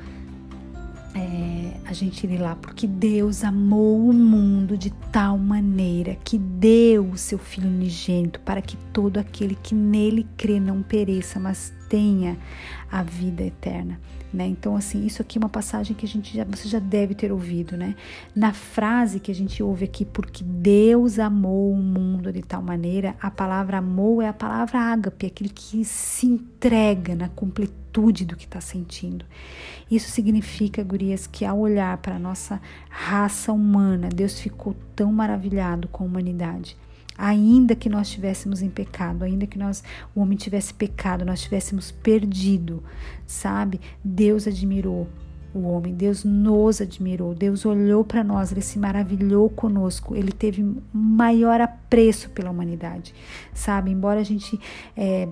é, 1.15 1.73
a 1.85 1.93
gente 1.93 2.27
lê 2.27 2.37
lá, 2.37 2.55
porque 2.55 2.85
Deus 2.85 3.43
amou 3.43 4.09
o 4.09 4.13
mundo 4.13 4.77
de 4.77 4.91
tal 5.11 5.37
maneira 5.37 6.15
que 6.23 6.37
deu 6.37 7.09
o 7.09 7.17
seu 7.17 7.39
Filho 7.39 7.67
unigênito 7.67 8.39
para 8.41 8.61
que 8.61 8.77
todo 8.93 9.17
aquele 9.17 9.55
que 9.55 9.73
nele 9.73 10.27
crê 10.37 10.59
não 10.59 10.83
pereça, 10.83 11.39
mas 11.39 11.73
tenha 11.89 12.37
a 12.91 13.01
vida 13.01 13.43
eterna. 13.43 13.99
Né? 14.31 14.45
Então, 14.45 14.75
assim, 14.75 15.07
isso 15.07 15.23
aqui 15.23 15.39
é 15.39 15.41
uma 15.41 15.49
passagem 15.49 15.95
que 15.95 16.05
a 16.05 16.07
gente 16.07 16.35
já, 16.35 16.43
você 16.43 16.67
já 16.67 16.77
deve 16.77 17.15
ter 17.15 17.31
ouvido, 17.31 17.75
né? 17.75 17.95
Na 18.35 18.53
frase 18.53 19.19
que 19.19 19.31
a 19.31 19.35
gente 19.35 19.63
ouve 19.63 19.85
aqui, 19.85 20.05
porque 20.05 20.43
Deus 20.43 21.17
amou 21.17 21.71
o 21.71 21.75
mundo 21.75 22.31
de 22.31 22.43
tal 22.43 22.61
maneira, 22.61 23.15
a 23.19 23.31
palavra 23.31 23.79
amou 23.79 24.21
é 24.21 24.27
a 24.27 24.33
palavra 24.33 24.79
ágape, 24.79 25.25
aquele 25.25 25.49
que 25.49 25.83
se 25.83 26.27
entrega 26.27 27.15
na 27.15 27.27
completude 27.29 28.23
do 28.23 28.35
que 28.35 28.45
está 28.45 28.61
sentindo. 28.61 29.25
Isso 29.89 30.11
significa, 30.11 30.83
gurias, 30.83 31.25
que 31.25 31.43
ao 31.43 31.57
olhar 31.57 31.97
para 31.97 32.17
a 32.17 32.19
nossa 32.19 32.61
raça 32.87 33.51
humana, 33.51 34.09
Deus 34.13 34.39
ficou 34.39 34.75
tão 34.95 35.11
maravilhado 35.11 35.87
com 35.87 36.03
a 36.03 36.07
humanidade 36.07 36.77
ainda 37.19 37.75
que 37.75 37.89
nós 37.89 38.07
estivéssemos 38.07 38.61
em 38.61 38.69
pecado, 38.69 39.25
ainda 39.25 39.45
que 39.45 39.59
nós 39.59 39.83
o 40.15 40.21
homem 40.21 40.37
tivesse 40.37 40.73
pecado, 40.73 41.25
nós 41.25 41.41
tivéssemos 41.41 41.91
perdido, 41.91 42.81
sabe? 43.27 43.81
Deus 44.03 44.47
admirou 44.47 45.07
o 45.53 45.67
homem, 45.67 45.93
Deus 45.93 46.23
nos 46.23 46.79
admirou, 46.79 47.35
Deus 47.35 47.65
olhou 47.65 48.05
para 48.05 48.23
nós, 48.23 48.51
ele 48.51 48.61
se 48.61 48.79
maravilhou 48.79 49.49
conosco, 49.49 50.15
ele 50.15 50.31
teve 50.31 50.63
maior 50.93 51.59
apreço 51.59 52.29
pela 52.29 52.51
humanidade, 52.51 53.13
sabe? 53.53 53.91
Embora 53.91 54.21
a 54.21 54.23
gente 54.23 54.59
é, 54.95 55.27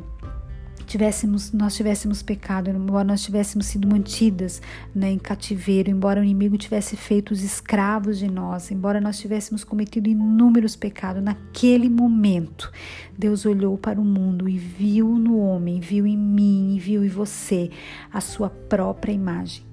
tivéssemos, 0.87 1.51
nós 1.51 1.75
tivéssemos 1.75 2.23
pecado, 2.23 2.69
embora 2.69 3.03
nós 3.03 3.21
tivéssemos 3.21 3.67
sido 3.67 3.87
mantidas 3.87 4.61
né, 4.95 5.11
em 5.11 5.19
cativeiro, 5.19 5.91
embora 5.91 6.21
o 6.21 6.23
inimigo 6.23 6.57
tivesse 6.57 6.95
feito 6.95 7.31
os 7.31 7.43
escravos 7.43 8.17
de 8.17 8.27
nós, 8.27 8.71
embora 8.71 9.01
nós 9.01 9.19
tivéssemos 9.19 9.63
cometido 9.63 10.09
inúmeros 10.09 10.75
pecados, 10.75 11.21
naquele 11.21 11.89
momento, 11.89 12.71
Deus 13.17 13.45
olhou 13.45 13.77
para 13.77 13.99
o 13.99 14.05
mundo 14.05 14.47
e 14.47 14.57
viu 14.57 15.09
no 15.09 15.37
homem, 15.37 15.79
viu 15.79 16.07
em 16.07 16.17
mim 16.17 16.75
e 16.75 16.79
viu 16.79 17.03
em 17.03 17.09
você 17.09 17.69
a 18.11 18.21
sua 18.21 18.49
própria 18.49 19.11
imagem. 19.11 19.63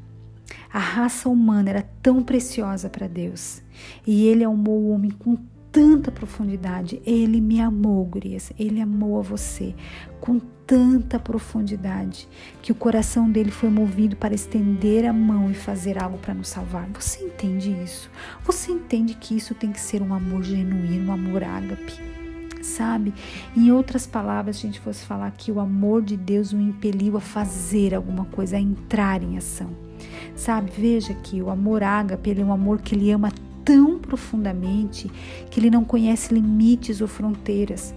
A 0.72 0.78
raça 0.78 1.28
humana 1.28 1.70
era 1.70 1.82
tão 2.02 2.22
preciosa 2.22 2.90
para 2.90 3.06
Deus 3.06 3.62
e 4.06 4.26
Ele 4.26 4.42
amou 4.42 4.80
o 4.80 4.90
homem 4.90 5.10
com 5.12 5.38
tanta 5.74 6.12
profundidade. 6.12 7.02
Ele 7.04 7.40
me 7.40 7.60
amou, 7.60 8.04
gurias. 8.04 8.52
Ele 8.56 8.80
amou 8.80 9.18
a 9.18 9.22
você 9.22 9.74
com 10.20 10.38
tanta 10.64 11.18
profundidade 11.18 12.28
que 12.62 12.70
o 12.70 12.76
coração 12.76 13.28
dele 13.28 13.50
foi 13.50 13.68
movido 13.68 14.14
para 14.14 14.32
estender 14.32 15.04
a 15.04 15.12
mão 15.12 15.50
e 15.50 15.54
fazer 15.54 16.00
algo 16.00 16.16
para 16.16 16.32
nos 16.32 16.46
salvar. 16.46 16.88
Você 16.94 17.24
entende 17.24 17.76
isso? 17.82 18.08
Você 18.44 18.70
entende 18.70 19.14
que 19.14 19.36
isso 19.36 19.52
tem 19.52 19.72
que 19.72 19.80
ser 19.80 20.00
um 20.00 20.14
amor 20.14 20.44
genuíno, 20.44 21.10
um 21.10 21.12
amor 21.12 21.42
ágape? 21.42 21.92
Sabe? 22.62 23.12
Em 23.56 23.72
outras 23.72 24.06
palavras, 24.06 24.56
se 24.56 24.66
a 24.66 24.70
gente 24.70 24.80
fosse 24.80 25.04
falar 25.04 25.32
que 25.32 25.50
o 25.50 25.58
amor 25.58 26.02
de 26.02 26.16
Deus 26.16 26.52
o 26.52 26.60
impeliu 26.60 27.16
a 27.16 27.20
fazer 27.20 27.96
alguma 27.96 28.24
coisa, 28.26 28.56
a 28.56 28.60
entrar 28.60 29.24
em 29.24 29.36
ação. 29.36 29.70
Sabe? 30.36 30.70
Veja 30.70 31.12
que 31.14 31.42
o 31.42 31.50
amor 31.50 31.82
ágape, 31.82 32.30
ele 32.30 32.42
é 32.42 32.44
um 32.44 32.52
amor 32.52 32.80
que 32.80 32.94
ele 32.94 33.10
ama 33.10 33.30
tão 33.64 33.98
profundamente 33.98 35.10
que 35.50 35.58
ele 35.58 35.70
não 35.70 35.84
conhece 35.84 36.34
limites 36.34 37.00
ou 37.00 37.08
fronteiras, 37.08 37.94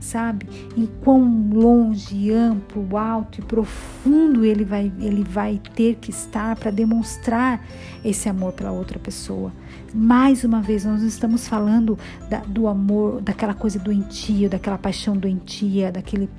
sabe? 0.00 0.46
Em 0.76 0.86
quão 1.02 1.50
longe, 1.52 2.32
amplo, 2.32 2.96
alto 2.96 3.40
e 3.40 3.42
profundo 3.42 4.44
ele 4.44 4.64
vai, 4.64 4.90
ele 4.98 5.22
vai 5.22 5.60
ter 5.74 5.96
que 5.96 6.10
estar 6.10 6.56
para 6.56 6.70
demonstrar 6.70 7.64
esse 8.04 8.28
amor 8.28 8.52
pela 8.52 8.72
outra 8.72 8.98
pessoa. 8.98 9.52
Mais 9.92 10.42
uma 10.44 10.62
vez, 10.62 10.84
nós 10.84 11.00
não 11.00 11.08
estamos 11.08 11.46
falando 11.46 11.98
da, 12.28 12.38
do 12.38 12.66
amor, 12.66 13.20
daquela 13.20 13.54
coisa 13.54 13.78
doentia, 13.78 14.48
daquela 14.48 14.78
paixão 14.78 15.16
doentia, 15.16 15.92
daquele, 15.92 16.30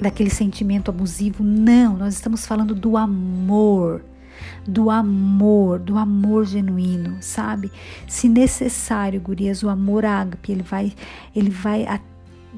daquele 0.00 0.30
sentimento 0.30 0.90
abusivo. 0.90 1.42
Não, 1.42 1.96
nós 1.96 2.14
estamos 2.14 2.46
falando 2.46 2.74
do 2.74 2.96
amor 2.96 4.02
do 4.66 4.90
amor, 4.90 5.78
do 5.78 5.98
amor 5.98 6.44
genuíno, 6.44 7.16
sabe? 7.20 7.70
Se 8.08 8.28
necessário, 8.28 9.20
gurias, 9.20 9.62
o 9.62 9.68
amor 9.68 10.04
ágape, 10.04 10.52
ele 10.52 10.62
vai, 10.62 10.92
ele 11.34 11.50
vai 11.50 11.86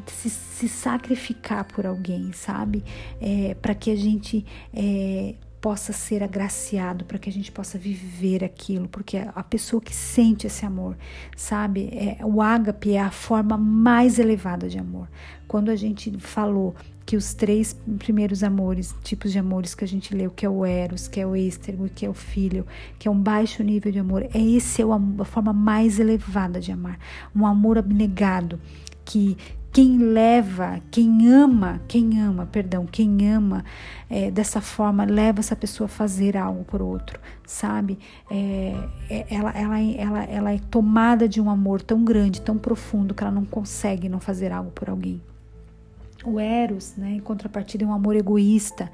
se, 0.06 0.30
se 0.30 0.68
sacrificar 0.68 1.64
por 1.64 1.86
alguém, 1.86 2.32
sabe? 2.32 2.84
É, 3.20 3.54
para 3.54 3.74
que 3.74 3.90
a 3.90 3.96
gente 3.96 4.44
é, 4.72 5.34
possa 5.60 5.92
ser 5.92 6.22
agraciado, 6.22 7.04
para 7.04 7.18
que 7.18 7.28
a 7.28 7.32
gente 7.32 7.50
possa 7.50 7.78
viver 7.78 8.44
aquilo, 8.44 8.88
porque 8.88 9.16
a 9.16 9.42
pessoa 9.42 9.80
que 9.80 9.94
sente 9.94 10.46
esse 10.46 10.64
amor, 10.64 10.96
sabe? 11.36 11.88
É, 11.92 12.24
o 12.24 12.40
ágape 12.40 12.92
é 12.92 13.00
a 13.00 13.10
forma 13.10 13.56
mais 13.56 14.18
elevada 14.18 14.68
de 14.68 14.78
amor. 14.78 15.08
Quando 15.48 15.70
a 15.70 15.76
gente 15.76 16.16
falou 16.18 16.74
que 17.06 17.16
os 17.16 17.32
três 17.32 17.80
primeiros 17.98 18.42
amores, 18.42 18.92
tipos 19.04 19.30
de 19.30 19.38
amores 19.38 19.76
que 19.76 19.84
a 19.84 19.88
gente 19.88 20.12
leu, 20.12 20.28
que 20.28 20.44
é 20.44 20.50
o 20.50 20.66
eros, 20.66 21.06
que 21.06 21.20
é 21.20 21.26
o 21.26 21.36
êstergo, 21.36 21.88
que 21.88 22.04
é 22.04 22.10
o 22.10 22.14
filho, 22.14 22.66
que 22.98 23.06
é 23.06 23.10
um 23.10 23.18
baixo 23.18 23.62
nível 23.62 23.92
de 23.92 24.00
amor, 24.00 24.24
é 24.34 24.40
esse 24.40 24.82
é 24.82 24.84
a 24.84 25.24
forma 25.24 25.52
mais 25.52 26.00
elevada 26.00 26.60
de 26.60 26.72
amar, 26.72 26.98
um 27.34 27.46
amor 27.46 27.78
abnegado 27.78 28.60
que 29.04 29.36
quem 29.72 29.98
leva, 29.98 30.80
quem 30.90 31.28
ama, 31.28 31.80
quem 31.86 32.18
ama, 32.18 32.46
perdão, 32.46 32.86
quem 32.86 33.30
ama 33.30 33.62
é, 34.08 34.30
dessa 34.30 34.60
forma 34.60 35.04
leva 35.04 35.40
essa 35.40 35.54
pessoa 35.54 35.84
a 35.84 35.88
fazer 35.88 36.34
algo 36.36 36.64
por 36.64 36.80
outro, 36.80 37.20
sabe? 37.46 37.98
É, 38.30 38.74
é, 39.10 39.26
ela, 39.28 39.50
ela, 39.50 39.78
ela, 39.78 40.24
ela 40.24 40.52
é 40.52 40.58
tomada 40.70 41.28
de 41.28 41.40
um 41.42 41.50
amor 41.50 41.82
tão 41.82 42.02
grande, 42.04 42.40
tão 42.40 42.56
profundo 42.56 43.14
que 43.14 43.22
ela 43.22 43.30
não 43.30 43.44
consegue 43.44 44.08
não 44.08 44.18
fazer 44.18 44.50
algo 44.50 44.70
por 44.70 44.88
alguém. 44.88 45.20
O 46.26 46.40
Eros, 46.40 46.94
né, 46.96 47.12
em 47.12 47.20
contrapartida, 47.20 47.84
é 47.84 47.86
um 47.86 47.92
amor 47.92 48.16
egoísta. 48.16 48.90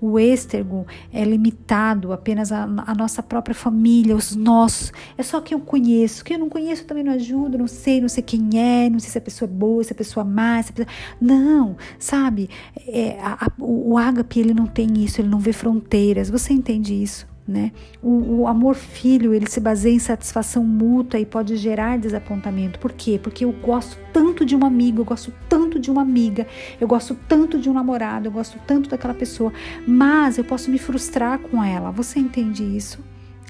O 0.00 0.18
Êstergo 0.18 0.86
é 1.12 1.24
limitado 1.24 2.12
apenas 2.12 2.52
à, 2.52 2.66
nossa 2.66 3.22
própria 3.22 3.54
família, 3.54 4.14
os 4.14 4.36
nossos. 4.36 4.92
É 5.16 5.22
só 5.22 5.40
quem 5.40 5.56
eu 5.56 5.64
conheço. 5.64 6.22
Quem 6.22 6.36
eu 6.36 6.40
não 6.40 6.50
conheço 6.50 6.84
também 6.84 7.02
não 7.02 7.12
ajuda, 7.12 7.56
não 7.56 7.66
sei, 7.66 8.00
não 8.00 8.08
sei 8.08 8.22
quem 8.22 8.50
é, 8.60 8.90
não 8.90 9.00
sei 9.00 9.10
se 9.10 9.18
a 9.18 9.20
pessoa 9.20 9.48
é 9.48 9.52
boa, 9.52 9.82
se 9.82 9.92
a 9.92 9.96
pessoa 9.96 10.24
é 10.24 10.28
má. 10.28 10.62
Se 10.62 10.72
pessoa... 10.72 10.94
Não, 11.20 11.76
sabe? 11.98 12.50
É, 12.86 13.18
a, 13.20 13.46
a, 13.46 13.52
o, 13.58 13.92
o 13.92 13.98
ágape, 13.98 14.40
ele 14.40 14.52
não 14.52 14.66
tem 14.66 15.02
isso, 15.02 15.20
ele 15.20 15.28
não 15.28 15.38
vê 15.38 15.52
fronteiras. 15.52 16.28
Você 16.28 16.52
entende 16.52 17.02
isso? 17.02 17.33
Né? 17.46 17.72
O, 18.02 18.40
o, 18.40 18.46
amor 18.46 18.74
filho 18.74 19.34
ele 19.34 19.46
se 19.46 19.60
baseia 19.60 19.92
em 19.92 19.98
satisfação 19.98 20.64
mútua 20.64 21.20
e 21.20 21.26
pode 21.26 21.56
gerar 21.58 21.98
desapontamento. 21.98 22.78
Por 22.78 22.90
quê? 22.92 23.20
Porque 23.22 23.44
eu 23.44 23.52
gosto 23.52 23.98
tanto 24.14 24.46
de 24.46 24.56
um 24.56 24.64
amigo, 24.64 25.02
eu 25.02 25.04
gosto 25.04 25.30
tanto 25.46 25.78
de 25.78 25.90
uma 25.90 26.00
amiga, 26.00 26.46
eu 26.80 26.88
gosto 26.88 27.14
tanto 27.28 27.58
de 27.58 27.68
um 27.68 27.74
namorado, 27.74 28.28
eu 28.28 28.32
gosto 28.32 28.58
tanto 28.66 28.88
daquela 28.88 29.12
pessoa, 29.12 29.52
mas 29.86 30.38
eu 30.38 30.44
posso 30.44 30.70
me 30.70 30.78
frustrar 30.78 31.38
com 31.38 31.62
ela. 31.62 31.90
Você 31.90 32.18
entende 32.18 32.64
isso? 32.64 32.98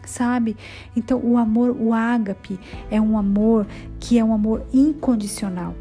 Sabe? 0.04 0.56
Então, 0.96 1.20
o 1.22 1.38
amor, 1.38 1.70
o 1.70 1.94
ágape, 1.94 2.58
é 2.90 3.00
um 3.00 3.16
amor 3.16 3.64
que 4.00 4.18
é 4.18 4.24
um 4.24 4.34
amor 4.34 4.66
incondicional 4.72 5.74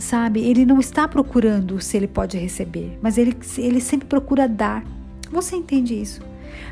sabe? 0.00 0.40
Ele 0.40 0.64
não 0.64 0.80
está 0.80 1.06
procurando 1.06 1.80
se 1.80 1.96
ele 1.96 2.08
pode 2.08 2.36
receber, 2.36 2.98
mas 3.00 3.16
ele, 3.16 3.36
ele 3.58 3.80
sempre 3.80 4.08
procura 4.08 4.48
dar. 4.48 4.84
Você 5.30 5.56
entende 5.56 5.94
isso? 5.94 6.20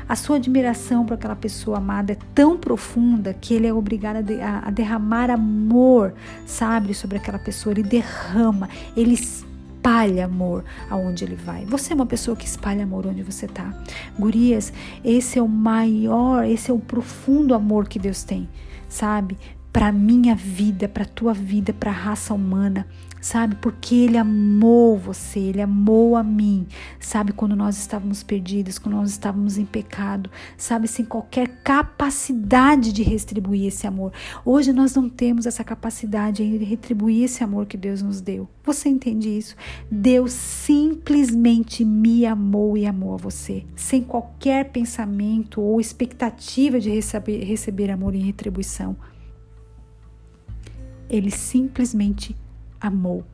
A 0.07 0.15
sua 0.15 0.37
admiração 0.37 1.05
por 1.05 1.15
aquela 1.15 1.35
pessoa 1.35 1.77
amada 1.77 2.13
é 2.13 2.17
tão 2.33 2.57
profunda 2.57 3.33
que 3.33 3.53
ele 3.53 3.67
é 3.67 3.73
obrigado 3.73 4.17
a, 4.17 4.21
de, 4.21 4.41
a, 4.41 4.59
a 4.65 4.69
derramar 4.69 5.29
amor, 5.29 6.13
sabe, 6.45 6.93
sobre 6.93 7.17
aquela 7.17 7.39
pessoa. 7.39 7.73
Ele 7.73 7.83
derrama, 7.83 8.69
ele 8.95 9.13
espalha 9.13 10.25
amor 10.25 10.63
aonde 10.89 11.25
ele 11.25 11.35
vai. 11.35 11.65
Você 11.65 11.93
é 11.93 11.95
uma 11.95 12.05
pessoa 12.05 12.37
que 12.37 12.45
espalha 12.45 12.83
amor 12.83 13.05
onde 13.05 13.21
você 13.21 13.45
está. 13.45 13.73
Gurias, 14.17 14.71
esse 15.03 15.37
é 15.37 15.41
o 15.41 15.47
maior, 15.47 16.45
esse 16.45 16.71
é 16.71 16.73
o 16.73 16.79
profundo 16.79 17.53
amor 17.53 17.87
que 17.87 17.99
Deus 17.99 18.23
tem, 18.23 18.49
sabe? 18.87 19.37
Para 19.73 19.91
minha 19.91 20.35
vida, 20.35 20.87
para 20.87 21.03
tua 21.03 21.33
vida, 21.33 21.73
para 21.73 21.91
a 21.91 21.93
raça 21.93 22.33
humana 22.33 22.87
sabe? 23.23 23.55
Porque 23.55 23.95
Ele 23.95 24.17
amou 24.17 24.97
você, 24.97 25.39
Ele 25.39 25.61
amou 25.61 26.15
a 26.15 26.23
mim, 26.23 26.67
sabe? 26.99 27.31
Quando 27.31 27.55
nós 27.55 27.77
estávamos 27.77 28.21
perdidos, 28.21 28.77
quando 28.77 28.95
nós 28.95 29.09
estávamos 29.09 29.57
em 29.57 29.65
pecado, 29.65 30.29
sabe? 30.57 30.87
Sem 30.87 31.05
qualquer 31.05 31.47
capacidade 31.63 32.91
de 32.91 33.01
retribuir 33.01 33.67
esse 33.67 33.87
amor. 33.87 34.11
Hoje 34.43 34.73
nós 34.73 34.93
não 34.93 35.09
temos 35.09 35.45
essa 35.45 35.63
capacidade 35.63 36.45
de 36.57 36.65
retribuir 36.65 37.23
esse 37.23 37.43
amor 37.43 37.65
que 37.65 37.77
Deus 37.77 38.01
nos 38.01 38.19
deu. 38.19 38.47
Você 38.63 38.89
entende 38.89 39.29
isso? 39.29 39.55
Deus 39.89 40.33
simplesmente 40.33 41.85
me 41.85 42.25
amou 42.25 42.77
e 42.77 42.85
amou 42.85 43.13
a 43.13 43.17
você, 43.17 43.65
sem 43.75 44.03
qualquer 44.03 44.69
pensamento 44.69 45.61
ou 45.61 45.79
expectativa 45.79 46.79
de 46.79 46.89
receber, 46.89 47.43
receber 47.43 47.89
amor 47.89 48.13
em 48.13 48.21
retribuição. 48.21 48.95
Ele 51.09 51.31
simplesmente 51.31 52.35
amou. 52.79 53.25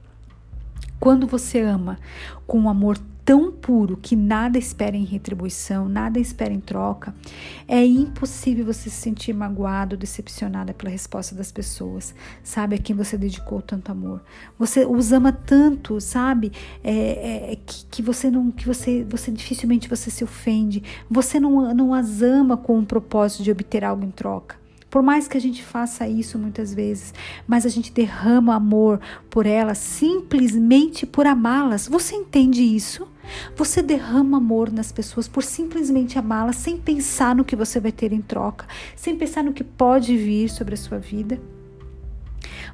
Quando 1.00 1.26
você 1.26 1.62
ama 1.62 1.98
com 2.46 2.60
um 2.60 2.70
amor 2.70 2.98
tão 3.30 3.52
puro 3.52 3.96
que 3.96 4.16
nada 4.16 4.58
espera 4.58 4.98
em 4.98 5.06
retribuição, 5.06 5.88
nada 5.88 6.20
espera 6.20 6.52
em 6.52 6.60
troca, 6.60 7.14
é 7.68 7.86
impossível 7.86 8.66
você 8.66 8.90
se 8.90 8.96
sentir 8.96 9.34
magoado, 9.34 9.96
decepcionada 9.96 10.74
pela 10.74 10.90
resposta 10.90 11.36
das 11.36 11.52
pessoas, 11.52 12.16
sabe? 12.44 12.76
A 12.76 12.80
quem 12.80 12.96
você 12.96 13.20
dedicou 13.20 13.62
tanto 13.62 13.92
amor. 13.92 14.24
Você 14.58 14.84
os 14.84 15.12
ama 15.12 15.32
tanto, 15.32 16.02
sabe? 16.02 16.52
É, 16.84 17.52
é, 17.52 17.56
que, 17.56 17.86
que 17.86 18.02
você 18.02 18.32
não, 18.32 18.50
que 18.50 18.66
você, 18.66 19.06
você 19.08 19.32
dificilmente 19.32 19.88
você 19.88 20.10
se 20.10 20.24
ofende. 20.24 20.82
Você 21.08 21.40
não, 21.40 21.72
não 21.74 21.94
as 21.94 22.24
ama 22.24 22.58
com 22.58 22.80
o 22.80 22.86
propósito 22.86 23.44
de 23.44 23.52
obter 23.52 23.86
algo 23.86 24.04
em 24.04 24.10
troca. 24.10 24.59
Por 24.90 25.04
mais 25.04 25.28
que 25.28 25.38
a 25.38 25.42
gente 25.42 25.64
faça 25.64 26.08
isso 26.08 26.38
muitas 26.40 26.74
vezes, 26.74 27.14
mas 27.48 27.66
a 27.66 27.70
gente 27.70 27.92
derrama 27.92 28.56
amor 28.56 29.00
por 29.30 29.46
elas 29.46 29.78
simplesmente 29.78 31.06
por 31.06 31.28
amá-las. 31.28 31.88
Você 31.88 32.16
entende 32.16 32.64
isso? 32.64 33.08
Você 33.56 33.84
derrama 33.84 34.38
amor 34.38 34.72
nas 34.72 34.92
pessoas 34.92 35.28
por 35.28 35.44
simplesmente 35.44 36.18
amá-las, 36.18 36.56
sem 36.56 36.78
pensar 36.78 37.36
no 37.36 37.46
que 37.46 37.56
você 37.56 37.80
vai 37.80 37.92
ter 37.92 38.12
em 38.12 38.22
troca, 38.22 38.66
sem 38.96 39.16
pensar 39.16 39.44
no 39.44 39.54
que 39.54 39.64
pode 39.64 40.18
vir 40.18 40.50
sobre 40.50 40.74
a 40.74 40.78
sua 40.78 40.98
vida. 40.98 41.40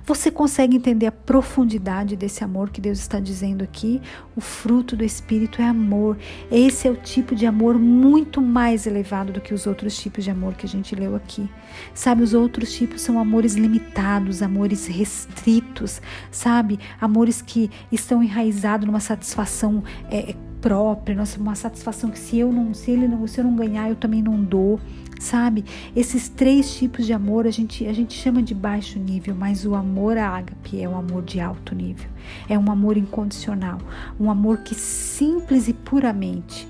Você 0.05 0.29
consegue 0.29 0.77
entender 0.77 1.07
a 1.07 1.11
profundidade 1.11 2.15
desse 2.15 2.43
amor 2.43 2.69
que 2.69 2.79
Deus 2.79 2.99
está 2.99 3.19
dizendo 3.19 3.63
aqui? 3.63 3.99
O 4.35 4.41
fruto 4.41 4.95
do 4.95 5.03
Espírito 5.03 5.59
é 5.63 5.65
amor. 5.65 6.15
Esse 6.51 6.87
é 6.87 6.91
o 6.91 6.95
tipo 6.95 7.33
de 7.33 7.47
amor 7.47 7.79
muito 7.79 8.39
mais 8.39 8.85
elevado 8.85 9.33
do 9.33 9.41
que 9.41 9.51
os 9.51 9.65
outros 9.65 9.97
tipos 9.97 10.23
de 10.23 10.29
amor 10.29 10.53
que 10.53 10.67
a 10.67 10.69
gente 10.69 10.93
leu 10.93 11.15
aqui. 11.15 11.49
Sabe, 11.91 12.21
os 12.21 12.35
outros 12.35 12.71
tipos 12.71 13.01
são 13.01 13.19
amores 13.19 13.55
limitados, 13.55 14.43
amores 14.43 14.85
restritos, 14.85 15.99
sabe? 16.29 16.79
Amores 17.01 17.41
que 17.41 17.71
estão 17.91 18.21
enraizados 18.21 18.85
numa 18.85 18.99
satisfação 18.99 19.83
é, 20.11 20.35
própria, 20.61 21.15
uma 21.39 21.55
satisfação 21.55 22.11
que 22.11 22.19
se 22.19 22.37
eu 22.37 22.51
não, 22.51 22.75
se 22.75 22.91
ele 22.91 23.07
não, 23.07 23.25
se 23.25 23.39
eu 23.39 23.43
não 23.43 23.55
ganhar, 23.55 23.89
eu 23.89 23.95
também 23.95 24.21
não 24.21 24.43
dou 24.43 24.79
sabe? 25.19 25.65
Esses 25.95 26.29
três 26.29 26.75
tipos 26.75 27.05
de 27.05 27.13
amor 27.13 27.47
a 27.47 27.51
gente, 27.51 27.85
a 27.87 27.93
gente 27.93 28.13
chama 28.13 28.41
de 28.41 28.53
baixo 28.53 28.99
nível, 28.99 29.35
mas 29.35 29.65
o 29.65 29.75
amor 29.75 30.17
ágape 30.17 30.81
é 30.81 30.87
um 30.87 30.97
amor 30.97 31.23
de 31.23 31.39
alto 31.39 31.73
nível. 31.73 32.09
É 32.49 32.57
um 32.57 32.71
amor 32.71 32.97
incondicional, 32.97 33.79
um 34.19 34.29
amor 34.29 34.59
que 34.59 34.75
simples 34.75 35.67
e 35.67 35.73
puramente 35.73 36.67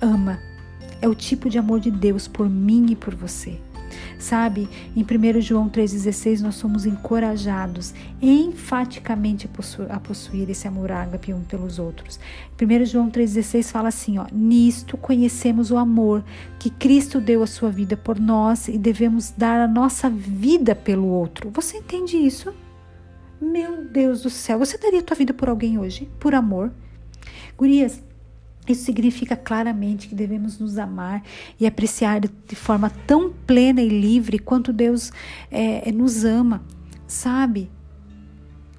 ama. 0.00 0.38
É 1.00 1.08
o 1.08 1.14
tipo 1.14 1.48
de 1.48 1.58
amor 1.58 1.80
de 1.80 1.90
Deus 1.90 2.26
por 2.26 2.48
mim 2.48 2.86
e 2.90 2.96
por 2.96 3.14
você. 3.14 3.58
Sabe, 4.18 4.68
em 4.96 5.02
1 5.02 5.40
João 5.40 5.68
3,16 5.68 6.40
nós 6.40 6.56
somos 6.56 6.84
encorajados 6.84 7.94
enfaticamente 8.20 9.46
a 9.46 9.48
possuir, 9.48 9.92
a 9.92 10.00
possuir 10.00 10.50
esse 10.50 10.66
amor 10.66 10.90
ágape 10.90 11.32
um 11.32 11.42
pelos 11.42 11.78
outros. 11.78 12.18
1 12.60 12.84
João 12.84 13.08
3,16 13.10 13.70
fala 13.70 13.88
assim: 13.88 14.18
ó, 14.18 14.26
Nisto 14.32 14.96
conhecemos 14.96 15.70
o 15.70 15.76
amor 15.76 16.24
que 16.58 16.68
Cristo 16.68 17.20
deu 17.20 17.42
a 17.42 17.46
sua 17.46 17.70
vida 17.70 17.96
por 17.96 18.18
nós 18.18 18.66
e 18.66 18.76
devemos 18.76 19.30
dar 19.30 19.60
a 19.60 19.68
nossa 19.68 20.10
vida 20.10 20.74
pelo 20.74 21.06
outro. 21.06 21.50
Você 21.54 21.78
entende 21.78 22.16
isso? 22.16 22.52
Meu 23.40 23.84
Deus 23.84 24.22
do 24.22 24.30
céu, 24.30 24.58
você 24.58 24.76
daria 24.76 24.98
a 24.98 25.02
tua 25.02 25.16
vida 25.16 25.32
por 25.32 25.48
alguém 25.48 25.78
hoje? 25.78 26.10
Por 26.18 26.34
amor? 26.34 26.72
Gurias, 27.56 28.02
isso 28.72 28.84
significa 28.84 29.36
claramente 29.36 30.08
que 30.08 30.14
devemos 30.14 30.58
nos 30.58 30.78
amar 30.78 31.22
e 31.58 31.66
apreciar 31.66 32.20
de 32.20 32.56
forma 32.56 32.90
tão 33.06 33.32
plena 33.32 33.80
e 33.80 33.88
livre 33.88 34.38
quanto 34.38 34.72
Deus 34.72 35.12
é, 35.50 35.90
nos 35.92 36.24
ama, 36.24 36.62
sabe? 37.06 37.70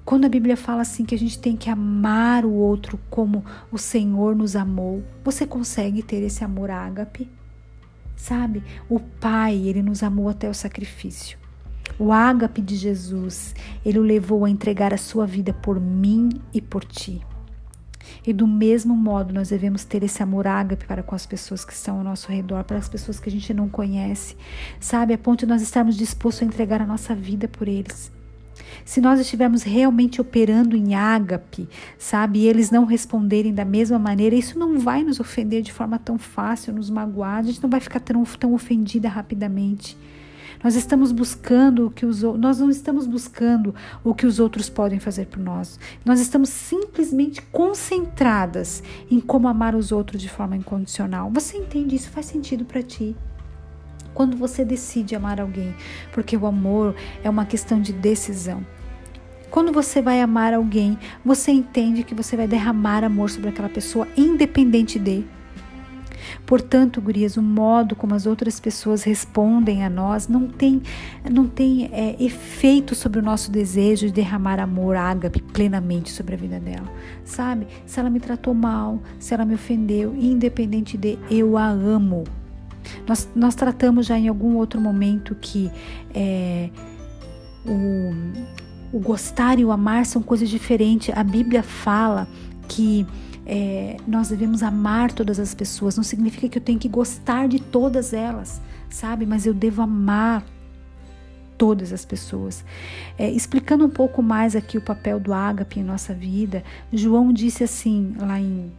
Quando 0.04 0.24
a 0.24 0.28
Bíblia 0.28 0.56
fala 0.56 0.82
assim 0.82 1.04
que 1.04 1.14
a 1.14 1.18
gente 1.18 1.38
tem 1.38 1.56
que 1.56 1.70
amar 1.70 2.44
o 2.44 2.52
outro 2.52 2.98
como 3.08 3.44
o 3.70 3.78
Senhor 3.78 4.34
nos 4.34 4.56
amou, 4.56 5.04
você 5.22 5.46
consegue 5.46 6.02
ter 6.02 6.22
esse 6.22 6.42
amor 6.42 6.70
ágape? 6.70 7.30
Sabe? 8.16 8.62
O 8.88 8.98
Pai, 8.98 9.56
ele 9.56 9.82
nos 9.82 10.02
amou 10.02 10.28
até 10.28 10.50
o 10.50 10.54
sacrifício. 10.54 11.38
O 11.98 12.12
ágape 12.12 12.60
de 12.60 12.76
Jesus, 12.76 13.54
ele 13.84 13.98
o 13.98 14.02
levou 14.02 14.44
a 14.44 14.50
entregar 14.50 14.92
a 14.92 14.98
sua 14.98 15.26
vida 15.26 15.52
por 15.52 15.78
mim 15.78 16.28
e 16.52 16.60
por 16.60 16.84
ti. 16.84 17.20
E 18.26 18.32
do 18.32 18.46
mesmo 18.46 18.94
modo, 18.94 19.32
nós 19.32 19.48
devemos 19.50 19.84
ter 19.84 20.02
esse 20.02 20.22
amor 20.22 20.46
ágape 20.46 20.86
para 20.86 21.02
com 21.02 21.14
as 21.14 21.26
pessoas 21.26 21.64
que 21.64 21.72
estão 21.72 21.98
ao 21.98 22.04
nosso 22.04 22.30
redor, 22.30 22.64
para 22.64 22.78
as 22.78 22.88
pessoas 22.88 23.20
que 23.20 23.28
a 23.28 23.32
gente 23.32 23.52
não 23.54 23.68
conhece, 23.68 24.36
sabe? 24.78 25.14
A 25.14 25.18
ponto 25.18 25.40
de 25.40 25.46
nós 25.46 25.62
estarmos 25.62 25.96
dispostos 25.96 26.42
a 26.42 26.46
entregar 26.46 26.80
a 26.82 26.86
nossa 26.86 27.14
vida 27.14 27.48
por 27.48 27.68
eles. 27.68 28.10
Se 28.84 29.00
nós 29.00 29.20
estivermos 29.20 29.62
realmente 29.62 30.20
operando 30.20 30.76
em 30.76 30.94
ágape, 30.94 31.68
sabe, 31.98 32.40
e 32.40 32.48
eles 32.48 32.70
não 32.70 32.84
responderem 32.84 33.54
da 33.54 33.64
mesma 33.64 33.98
maneira, 33.98 34.34
isso 34.34 34.58
não 34.58 34.78
vai 34.78 35.02
nos 35.02 35.20
ofender 35.20 35.62
de 35.62 35.72
forma 35.72 35.98
tão 35.98 36.18
fácil, 36.18 36.72
nos 36.72 36.90
magoar, 36.90 37.38
a 37.38 37.42
gente 37.42 37.62
não 37.62 37.70
vai 37.70 37.80
ficar 37.80 38.00
tão, 38.00 38.22
tão 38.24 38.54
ofendida 38.54 39.08
rapidamente. 39.08 39.96
Nós 40.62 40.76
estamos 40.76 41.10
buscando 41.10 41.86
o 41.86 41.90
que 41.90 42.04
os 42.04 42.22
nós 42.22 42.60
não 42.60 42.68
estamos 42.68 43.06
buscando 43.06 43.74
o 44.04 44.14
que 44.14 44.26
os 44.26 44.38
outros 44.38 44.68
podem 44.68 45.00
fazer 45.00 45.26
por 45.26 45.38
nós. 45.38 45.80
Nós 46.04 46.20
estamos 46.20 46.50
simplesmente 46.50 47.40
concentradas 47.40 48.82
em 49.10 49.20
como 49.20 49.48
amar 49.48 49.74
os 49.74 49.90
outros 49.90 50.20
de 50.20 50.28
forma 50.28 50.56
incondicional. 50.56 51.30
Você 51.30 51.56
entende 51.56 51.96
isso? 51.96 52.10
Faz 52.10 52.26
sentido 52.26 52.64
para 52.64 52.82
ti? 52.82 53.16
Quando 54.12 54.36
você 54.36 54.64
decide 54.64 55.14
amar 55.14 55.40
alguém, 55.40 55.74
porque 56.12 56.36
o 56.36 56.46
amor 56.46 56.94
é 57.24 57.30
uma 57.30 57.46
questão 57.46 57.80
de 57.80 57.92
decisão. 57.92 58.64
Quando 59.50 59.72
você 59.72 60.02
vai 60.02 60.20
amar 60.20 60.52
alguém, 60.52 60.98
você 61.24 61.50
entende 61.50 62.04
que 62.04 62.14
você 62.14 62.36
vai 62.36 62.46
derramar 62.46 63.02
amor 63.02 63.30
sobre 63.30 63.48
aquela 63.48 63.68
pessoa, 63.68 64.06
independente 64.16 64.98
de 64.98 65.24
Portanto, 66.46 67.00
gurias, 67.00 67.36
o 67.36 67.42
modo 67.42 67.94
como 67.94 68.14
as 68.14 68.26
outras 68.26 68.58
pessoas 68.58 69.02
respondem 69.02 69.84
a 69.84 69.90
nós 69.90 70.28
não 70.28 70.48
tem, 70.48 70.82
não 71.30 71.46
tem 71.46 71.90
é, 71.92 72.16
efeito 72.22 72.94
sobre 72.94 73.18
o 73.18 73.22
nosso 73.22 73.50
desejo 73.50 74.06
de 74.06 74.12
derramar 74.12 74.58
amor 74.60 74.96
ágape 74.96 75.40
plenamente 75.42 76.10
sobre 76.10 76.34
a 76.34 76.38
vida 76.38 76.58
dela, 76.58 76.90
sabe? 77.24 77.66
Se 77.86 78.00
ela 78.00 78.10
me 78.10 78.20
tratou 78.20 78.54
mal, 78.54 79.00
se 79.18 79.34
ela 79.34 79.44
me 79.44 79.54
ofendeu, 79.54 80.14
independente 80.14 80.96
de 80.96 81.18
eu 81.30 81.56
a 81.56 81.68
amo. 81.68 82.24
Nós, 83.06 83.28
nós 83.34 83.54
tratamos 83.54 84.06
já 84.06 84.18
em 84.18 84.28
algum 84.28 84.56
outro 84.56 84.80
momento 84.80 85.36
que 85.40 85.70
é, 86.14 86.70
o, 87.64 88.96
o 88.96 89.00
gostar 89.00 89.58
e 89.58 89.64
o 89.64 89.72
amar 89.72 90.06
são 90.06 90.22
coisas 90.22 90.48
diferentes. 90.48 91.14
A 91.16 91.22
Bíblia 91.22 91.62
fala 91.62 92.26
que 92.68 93.06
é, 93.52 93.96
nós 94.06 94.28
devemos 94.28 94.62
amar 94.62 95.10
todas 95.10 95.40
as 95.40 95.52
pessoas. 95.52 95.96
Não 95.96 96.04
significa 96.04 96.48
que 96.48 96.56
eu 96.56 96.62
tenho 96.62 96.78
que 96.78 96.88
gostar 96.88 97.48
de 97.48 97.58
todas 97.58 98.12
elas, 98.12 98.60
sabe? 98.88 99.26
Mas 99.26 99.44
eu 99.44 99.52
devo 99.52 99.82
amar 99.82 100.44
todas 101.58 101.92
as 101.92 102.04
pessoas. 102.04 102.64
É, 103.18 103.28
explicando 103.28 103.84
um 103.84 103.90
pouco 103.90 104.22
mais 104.22 104.54
aqui 104.54 104.78
o 104.78 104.80
papel 104.80 105.18
do 105.18 105.34
ágape 105.34 105.80
em 105.80 105.82
nossa 105.82 106.14
vida, 106.14 106.62
João 106.92 107.32
disse 107.32 107.64
assim 107.64 108.14
lá 108.20 108.38
em 108.38 108.70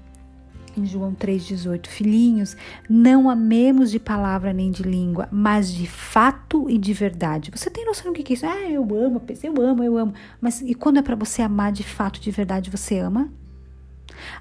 em 0.77 0.85
João 0.85 1.13
3,18: 1.13 1.87
Filhinhos, 1.87 2.55
não 2.89 3.29
amemos 3.29 3.91
de 3.91 3.99
palavra 3.99 4.53
nem 4.53 4.71
de 4.71 4.83
língua, 4.83 5.27
mas 5.29 5.69
de 5.69 5.85
fato 5.85 6.69
e 6.69 6.77
de 6.77 6.93
verdade. 6.93 7.51
Você 7.53 7.69
tem 7.69 7.85
noção 7.85 8.13
do 8.13 8.23
que 8.23 8.31
é 8.31 8.35
isso? 8.35 8.45
Ah, 8.45 8.69
eu 8.69 8.83
amo, 8.83 9.21
eu 9.43 9.61
amo, 9.61 9.83
eu 9.83 9.97
amo. 9.97 10.13
Mas 10.39 10.61
e 10.61 10.73
quando 10.73 10.97
é 10.97 11.01
para 11.01 11.17
você 11.17 11.41
amar 11.41 11.73
de 11.73 11.83
fato, 11.83 12.21
de 12.21 12.31
verdade, 12.31 12.69
você 12.69 12.99
ama? 12.99 13.29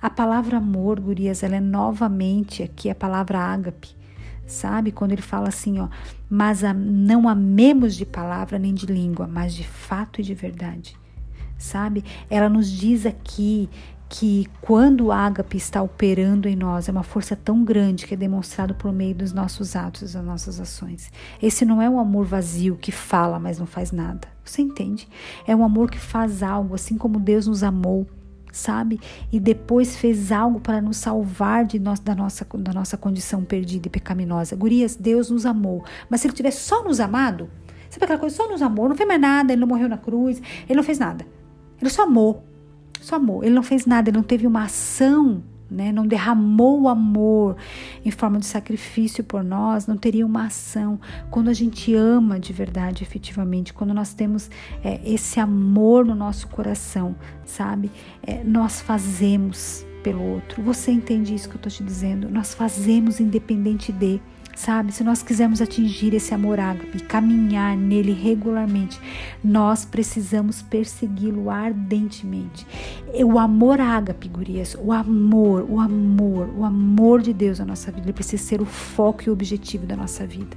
A 0.01 0.11
palavra 0.11 0.59
amor, 0.59 1.01
gurias, 1.01 1.43
ela 1.43 1.57
é 1.57 1.61
novamente 1.61 2.63
aqui 2.63 2.91
a 2.91 2.95
palavra 2.95 3.39
ágape. 3.39 3.89
Sabe? 4.47 4.91
Quando 4.91 5.13
ele 5.13 5.23
fala 5.23 5.49
assim, 5.49 5.79
ó, 5.79 5.89
mas 6.29 6.65
a, 6.65 6.75
não 6.75 7.29
amemos 7.29 7.95
de 7.95 8.05
palavra 8.05 8.59
nem 8.59 8.75
de 8.75 8.87
língua, 8.87 9.27
mas 9.27 9.55
de 9.55 9.65
fato 9.65 10.21
e 10.21 10.25
de 10.25 10.35
verdade. 10.35 10.97
Sabe? 11.57 12.05
Ela 12.29 12.49
nos 12.49 12.71
diz 12.71 13.07
aqui 13.07 13.69
que 14.11 14.49
quando 14.61 15.07
o 15.07 15.13
ágape 15.13 15.57
está 15.57 15.81
operando 15.81 16.49
em 16.49 16.57
nós, 16.57 16.89
é 16.89 16.93
uma 16.93 17.05
força 17.05 17.37
tão 17.37 17.65
grande 17.65 18.07
que 18.07 18.15
é 18.15 18.17
demonstrado 18.17 18.75
por 18.75 18.93
meio 18.93 19.15
dos 19.15 19.33
nossos 19.33 19.77
atos, 19.77 20.15
das 20.15 20.25
nossas 20.25 20.59
ações. 20.59 21.13
Esse 21.41 21.65
não 21.65 21.81
é 21.81 21.89
um 21.89 22.01
amor 22.01 22.27
vazio 22.27 22.77
que 22.77 22.91
fala, 22.91 23.39
mas 23.39 23.61
não 23.61 23.67
faz 23.67 23.93
nada. 23.93 24.27
Você 24.45 24.63
entende? 24.63 25.09
É 25.47 25.55
um 25.55 25.63
amor 25.63 25.89
que 25.89 25.99
faz 25.99 26.43
algo, 26.43 26.75
assim 26.75 26.99
como 26.99 27.21
Deus 27.21 27.47
nos 27.47 27.63
amou 27.63 28.05
sabe? 28.53 29.01
E 29.33 29.39
depois 29.39 29.97
fez 29.97 30.33
algo 30.33 30.61
para 30.61 30.81
nos 30.81 30.97
salvar 30.97 31.65
de 31.65 31.79
nós, 31.79 32.01
da, 32.01 32.15
nossa, 32.15 32.47
da 32.55 32.73
nossa 32.73 32.97
condição 32.97 33.45
perdida 33.45 33.89
e 33.89 33.91
pecaminosa. 33.91 34.57
Gurias, 34.57 34.97
Deus 34.97 35.31
nos 35.31 35.47
amou. 35.47 35.85
Mas 36.09 36.21
se 36.21 36.27
Ele 36.27 36.35
tivesse 36.35 36.61
só 36.61 36.83
nos 36.85 37.01
amado, 37.01 37.51
sabe 37.89 38.05
aquela 38.05 38.19
coisa? 38.19 38.37
Só 38.37 38.49
nos 38.49 38.63
amou, 38.63 38.89
não 38.89 38.97
fez 38.97 39.09
mais 39.09 39.21
nada, 39.21 39.53
Ele 39.53 39.61
não 39.61 39.69
morreu 39.69 39.89
na 39.89 39.99
cruz, 39.99 40.41
Ele 40.69 40.77
não 40.77 40.83
fez 40.83 40.99
nada. 40.99 41.27
Ele 41.81 41.91
só 41.91 42.03
amou. 42.05 42.45
Só 43.01 43.17
amou. 43.17 43.43
Ele 43.43 43.55
não 43.55 43.63
fez 43.63 43.87
nada, 43.87 44.11
Ele 44.11 44.17
não 44.17 44.25
teve 44.25 44.47
uma 44.47 44.65
ação 44.65 45.43
né, 45.71 45.93
não 45.93 46.07
derramou 46.07 46.83
o 46.83 46.89
amor 46.89 47.57
em 48.05 48.11
forma 48.11 48.39
de 48.39 48.47
sacrifício 48.47 49.23
por 49.23 49.45
nós, 49.45 49.87
não 49.87 49.97
teria 49.97 50.27
uma 50.27 50.47
ação. 50.47 50.99
Quando 51.31 51.49
a 51.49 51.53
gente 51.53 51.95
ama 51.95 52.41
de 52.41 52.53
verdade, 52.53 53.03
efetivamente, 53.03 53.73
quando 53.73 53.95
nós 53.95 54.13
temos 54.15 54.51
é, 54.83 55.01
esse 55.05 55.39
amor 55.39 56.05
no 56.05 56.15
nosso 56.15 56.49
coração, 56.49 57.15
sabe, 57.45 57.91
é, 58.23 58.43
nós 58.45 58.81
fazemos, 58.81 59.87
pelo 60.03 60.23
outro. 60.23 60.63
Você 60.63 60.91
entende 60.91 61.35
isso 61.35 61.49
que 61.49 61.55
eu 61.55 61.59
estou 61.59 61.73
te 61.73 61.85
dizendo? 61.85 62.29
Nós 62.29 62.55
fazemos 62.55 63.21
independente 63.21 63.93
de. 63.93 64.21
Sabe, 64.55 64.93
se 64.93 65.03
nós 65.03 65.23
quisermos 65.23 65.63
atingir 65.63 66.13
esse 66.13 66.35
amor 66.35 66.61
ágape, 66.61 67.03
caminhar 67.05 67.77
nele 67.77 68.13
regularmente, 68.13 69.01
nós 69.43 69.85
precisamos 69.85 70.61
persegui-lo 70.61 71.49
ardentemente. 71.49 72.67
O 73.25 73.39
amor 73.39 73.81
ágape, 73.81 74.29
gurias, 74.29 74.77
o 74.79 74.93
amor, 74.93 75.67
o 75.69 75.81
amor, 75.81 76.49
o 76.57 76.65
amor 76.65 77.23
de 77.23 77.33
Deus 77.33 77.59
na 77.59 77.65
nossa 77.65 77.91
vida, 77.91 78.07
ele 78.07 78.13
precisa 78.13 78.43
ser 78.43 78.61
o 78.61 78.67
foco 78.67 79.23
e 79.27 79.31
o 79.31 79.33
objetivo 79.33 79.87
da 79.87 79.97
nossa 79.97 80.27
vida. 80.27 80.57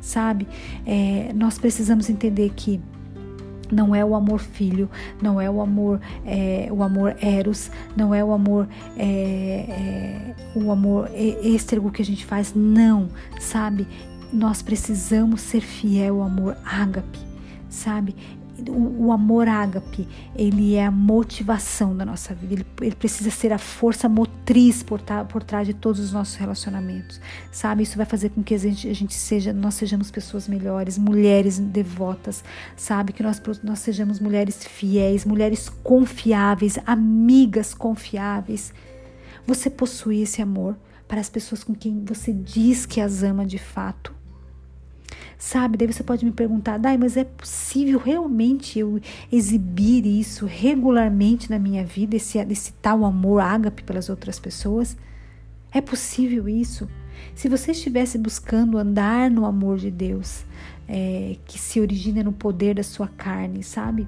Sabe, 0.00 0.48
é, 0.86 1.32
nós 1.34 1.58
precisamos 1.58 2.08
entender 2.08 2.52
que 2.56 2.80
não 3.72 3.94
é 3.94 4.04
o 4.04 4.14
amor 4.14 4.38
filho, 4.38 4.88
não 5.20 5.40
é 5.40 5.50
o 5.50 5.60
amor, 5.60 6.00
é, 6.26 6.68
o 6.70 6.82
amor 6.82 7.16
eros, 7.20 7.70
não 7.96 8.14
é 8.14 8.22
o 8.22 8.32
amor, 8.32 8.68
é, 8.96 9.04
é, 9.04 10.34
o 10.54 10.70
amor 10.70 11.10
êstrego 11.14 11.90
que 11.90 12.02
a 12.02 12.04
gente 12.04 12.26
faz, 12.26 12.52
não, 12.54 13.08
sabe? 13.40 13.88
Nós 14.32 14.60
precisamos 14.62 15.40
ser 15.40 15.62
fiel 15.62 16.20
ao 16.20 16.26
amor 16.26 16.56
ágape, 16.64 17.18
sabe? 17.68 18.14
O, 18.68 19.06
o, 19.06 19.12
amor 19.12 19.48
ágape, 19.48 20.08
ele 20.34 20.74
é 20.74 20.86
a 20.86 20.90
motivação 20.90 21.96
da 21.96 22.04
nossa 22.04 22.34
vida, 22.34 22.54
ele, 22.54 22.66
ele 22.80 22.94
precisa 22.94 23.30
ser 23.30 23.52
a 23.52 23.58
força 23.58 24.08
motriz 24.08 24.82
por, 24.82 25.00
por 25.28 25.42
trás 25.42 25.66
de 25.66 25.74
todos 25.74 26.00
os 26.00 26.12
nossos 26.12 26.36
relacionamentos, 26.36 27.20
sabe? 27.50 27.82
Isso 27.82 27.96
vai 27.96 28.06
fazer 28.06 28.30
com 28.30 28.42
que 28.42 28.54
a 28.54 28.58
gente, 28.58 28.88
a 28.88 28.94
gente 28.94 29.14
seja, 29.14 29.52
nós 29.52 29.74
sejamos 29.74 30.10
pessoas 30.10 30.48
melhores, 30.48 30.98
mulheres 30.98 31.58
devotas, 31.58 32.44
sabe? 32.76 33.12
Que 33.12 33.22
nós, 33.22 33.40
nós 33.62 33.78
sejamos 33.80 34.20
mulheres 34.20 34.64
fiéis, 34.64 35.24
mulheres 35.24 35.68
confiáveis, 35.68 36.78
amigas 36.86 37.74
confiáveis. 37.74 38.72
Você 39.46 39.68
possui 39.68 40.22
esse 40.22 40.40
amor 40.40 40.76
para 41.08 41.20
as 41.20 41.28
pessoas 41.28 41.62
com 41.62 41.74
quem 41.74 42.04
você 42.04 42.32
diz 42.32 42.86
que 42.86 43.00
as 43.00 43.22
ama 43.22 43.44
de 43.44 43.58
fato? 43.58 44.21
Sabe? 45.44 45.76
Daí 45.76 45.92
você 45.92 46.04
pode 46.04 46.24
me 46.24 46.30
perguntar, 46.30 46.78
Dai, 46.78 46.96
mas 46.96 47.16
é 47.16 47.24
possível 47.24 47.98
realmente 47.98 48.78
eu 48.78 49.00
exibir 49.30 50.06
isso 50.06 50.46
regularmente 50.46 51.50
na 51.50 51.58
minha 51.58 51.84
vida, 51.84 52.14
esse, 52.14 52.38
esse 52.38 52.72
tal 52.74 53.04
amor 53.04 53.40
ágape 53.40 53.82
pelas 53.82 54.08
outras 54.08 54.38
pessoas? 54.38 54.96
É 55.72 55.80
possível 55.80 56.48
isso? 56.48 56.88
Se 57.34 57.48
você 57.48 57.72
estivesse 57.72 58.18
buscando 58.18 58.78
andar 58.78 59.28
no 59.32 59.44
amor 59.44 59.78
de 59.78 59.90
Deus, 59.90 60.44
é, 60.86 61.34
que 61.44 61.58
se 61.58 61.80
origina 61.80 62.22
no 62.22 62.32
poder 62.32 62.76
da 62.76 62.84
sua 62.84 63.08
carne, 63.08 63.64
sabe? 63.64 64.06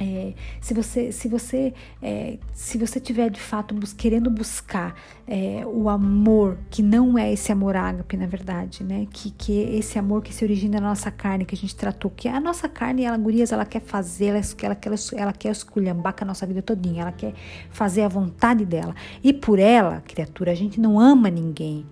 É, 0.00 0.32
se 0.60 0.72
você 0.72 1.10
se 1.10 1.26
você 1.26 1.74
é, 2.00 2.38
se 2.52 2.78
você 2.78 3.00
tiver 3.00 3.28
de 3.30 3.40
fato 3.40 3.74
bus 3.74 3.92
querendo 3.92 4.30
buscar 4.30 4.94
é, 5.26 5.64
o 5.66 5.88
amor 5.88 6.56
que 6.70 6.84
não 6.84 7.18
é 7.18 7.32
esse 7.32 7.50
amor 7.50 7.74
ágape 7.74 8.16
na 8.16 8.26
verdade 8.26 8.84
né 8.84 9.08
que 9.10 9.32
que 9.32 9.60
é 9.60 9.76
esse 9.76 9.98
amor 9.98 10.22
que 10.22 10.32
se 10.32 10.44
origina 10.44 10.80
na 10.80 10.90
nossa 10.90 11.10
carne 11.10 11.44
que 11.44 11.52
a 11.52 11.58
gente 11.58 11.74
tratou 11.74 12.12
que 12.12 12.28
a 12.28 12.38
nossa 12.38 12.68
carne 12.68 13.02
ela 13.02 13.16
gurias 13.16 13.50
ela 13.50 13.64
quer 13.64 13.80
fazer 13.80 14.26
ela 14.26 14.40
ela 14.62 14.74
quer 14.76 14.92
ela 15.16 15.32
quer 15.32 15.50
esculhambar 15.50 16.14
com 16.14 16.22
a 16.22 16.28
nossa 16.28 16.46
vida 16.46 16.62
todinha 16.62 17.02
ela 17.02 17.12
quer 17.12 17.34
fazer 17.68 18.02
a 18.02 18.08
vontade 18.08 18.64
dela 18.64 18.94
e 19.20 19.32
por 19.32 19.58
ela 19.58 20.00
criatura 20.06 20.52
a 20.52 20.54
gente 20.54 20.80
não 20.80 21.00
ama 21.00 21.28
ninguém 21.28 21.84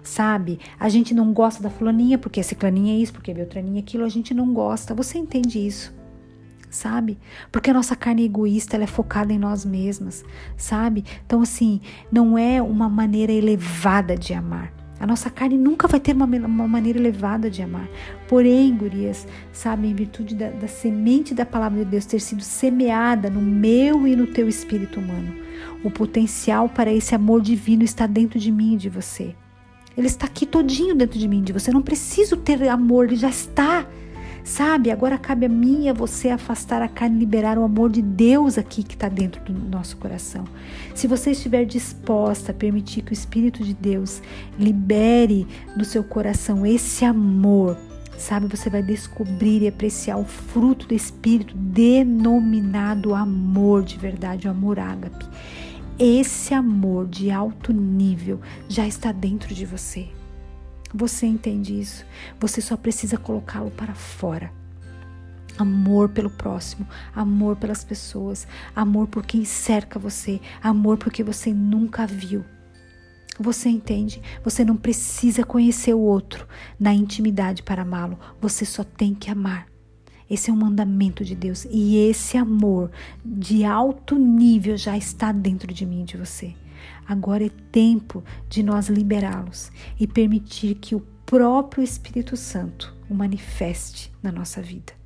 sabe? 0.00 0.58
A 0.78 0.88
gente 0.88 1.12
não 1.12 1.32
gosta 1.32 1.62
da 1.62 1.68
fulaninha 1.68 2.18
porque 2.18 2.40
esse 2.40 2.50
ciclaninha 2.50 2.94
é 2.94 2.98
isso, 2.98 3.12
porque 3.12 3.34
beltraninha 3.34 3.80
é 3.80 3.82
aquilo, 3.82 4.04
a 4.04 4.08
gente 4.08 4.32
não 4.32 4.54
gosta. 4.54 4.94
Você 4.94 5.18
entende 5.18 5.58
isso? 5.58 5.97
Sabe? 6.70 7.18
Porque 7.50 7.70
a 7.70 7.74
nossa 7.74 7.96
carne 7.96 8.24
egoísta 8.24 8.76
ela 8.76 8.84
é 8.84 8.88
focada 8.88 9.32
em 9.32 9.38
nós 9.38 9.64
mesmas, 9.64 10.24
sabe? 10.56 11.04
Então, 11.26 11.40
assim, 11.40 11.80
não 12.10 12.36
é 12.36 12.60
uma 12.60 12.88
maneira 12.88 13.32
elevada 13.32 14.16
de 14.16 14.34
amar. 14.34 14.72
A 15.00 15.06
nossa 15.06 15.30
carne 15.30 15.56
nunca 15.56 15.86
vai 15.86 16.00
ter 16.00 16.14
uma, 16.14 16.24
uma 16.24 16.66
maneira 16.66 16.98
elevada 16.98 17.48
de 17.48 17.62
amar. 17.62 17.88
Porém, 18.26 18.76
gurias, 18.76 19.28
sabe, 19.52 19.86
em 19.86 19.94
virtude 19.94 20.34
da, 20.34 20.50
da 20.50 20.66
semente 20.66 21.34
da 21.34 21.46
palavra 21.46 21.84
de 21.84 21.90
Deus 21.90 22.04
ter 22.04 22.18
sido 22.18 22.42
semeada 22.42 23.30
no 23.30 23.40
meu 23.40 24.06
e 24.08 24.16
no 24.16 24.26
teu 24.26 24.48
espírito 24.48 24.98
humano, 24.98 25.36
o 25.84 25.90
potencial 25.90 26.68
para 26.68 26.92
esse 26.92 27.14
amor 27.14 27.40
divino 27.40 27.84
está 27.84 28.06
dentro 28.06 28.40
de 28.40 28.50
mim 28.50 28.74
e 28.74 28.78
de 28.78 28.88
você. 28.88 29.36
Ele 29.96 30.06
está 30.06 30.26
aqui 30.26 30.46
todinho 30.46 30.94
dentro 30.94 31.18
de 31.18 31.28
mim 31.28 31.42
de 31.42 31.52
você. 31.52 31.70
Eu 31.70 31.74
não 31.74 31.82
preciso 31.82 32.36
ter 32.36 32.68
amor, 32.68 33.06
ele 33.06 33.16
já 33.16 33.28
está. 33.28 33.86
Sabe, 34.48 34.90
agora 34.90 35.18
cabe 35.18 35.44
a 35.44 35.48
mim 35.48 35.84
e 35.84 35.88
a 35.90 35.92
você 35.92 36.30
afastar 36.30 36.80
a 36.80 36.88
carne 36.88 37.16
e 37.16 37.18
liberar 37.20 37.58
o 37.58 37.64
amor 37.64 37.90
de 37.90 38.00
Deus 38.00 38.56
aqui 38.56 38.82
que 38.82 38.94
está 38.94 39.06
dentro 39.06 39.44
do 39.44 39.52
nosso 39.52 39.98
coração. 39.98 40.46
Se 40.94 41.06
você 41.06 41.32
estiver 41.32 41.66
disposta 41.66 42.50
a 42.50 42.54
permitir 42.54 43.02
que 43.02 43.12
o 43.12 43.12
Espírito 43.12 43.62
de 43.62 43.74
Deus 43.74 44.22
libere 44.58 45.46
no 45.76 45.84
seu 45.84 46.02
coração 46.02 46.64
esse 46.64 47.04
amor, 47.04 47.76
sabe, 48.16 48.46
você 48.46 48.70
vai 48.70 48.82
descobrir 48.82 49.60
e 49.60 49.68
apreciar 49.68 50.16
o 50.16 50.24
fruto 50.24 50.88
do 50.88 50.94
Espírito 50.94 51.54
denominado 51.54 53.14
amor 53.14 53.84
de 53.84 53.98
verdade, 53.98 54.48
o 54.48 54.50
amor 54.50 54.78
ágape. 54.78 55.26
Esse 55.98 56.54
amor 56.54 57.06
de 57.06 57.30
alto 57.30 57.70
nível 57.70 58.40
já 58.66 58.86
está 58.86 59.12
dentro 59.12 59.54
de 59.54 59.66
você. 59.66 60.08
Você 60.94 61.26
entende 61.26 61.78
isso? 61.78 62.04
Você 62.40 62.60
só 62.60 62.76
precisa 62.76 63.18
colocá-lo 63.18 63.70
para 63.70 63.94
fora. 63.94 64.52
Amor 65.58 66.08
pelo 66.08 66.30
próximo, 66.30 66.86
amor 67.14 67.56
pelas 67.56 67.84
pessoas, 67.84 68.46
amor 68.74 69.08
por 69.08 69.26
quem 69.26 69.44
cerca 69.44 69.98
você, 69.98 70.40
amor 70.62 70.96
porque 70.96 71.22
você 71.24 71.52
nunca 71.52 72.06
viu. 72.06 72.44
Você 73.40 73.68
entende? 73.68 74.22
Você 74.44 74.64
não 74.64 74.76
precisa 74.76 75.44
conhecer 75.44 75.94
o 75.94 76.00
outro 76.00 76.46
na 76.78 76.94
intimidade 76.94 77.62
para 77.62 77.82
amá-lo, 77.82 78.18
você 78.40 78.64
só 78.64 78.82
tem 78.82 79.14
que 79.14 79.30
amar. 79.30 79.66
Esse 80.30 80.50
é 80.50 80.52
um 80.52 80.56
mandamento 80.56 81.24
de 81.24 81.34
Deus 81.34 81.66
e 81.70 81.96
esse 81.96 82.36
amor 82.36 82.90
de 83.24 83.64
alto 83.64 84.16
nível 84.16 84.76
já 84.76 84.96
está 84.96 85.32
dentro 85.32 85.72
de 85.72 85.86
mim 85.86 86.04
de 86.04 86.16
você. 86.16 86.54
Agora 87.06 87.44
é 87.44 87.50
tempo 87.70 88.22
de 88.48 88.62
nós 88.62 88.88
liberá-los 88.88 89.70
e 89.98 90.06
permitir 90.06 90.76
que 90.76 90.94
o 90.94 91.00
próprio 91.24 91.82
Espírito 91.82 92.36
Santo 92.36 92.94
o 93.08 93.14
manifeste 93.14 94.12
na 94.22 94.30
nossa 94.32 94.60
vida. 94.60 94.97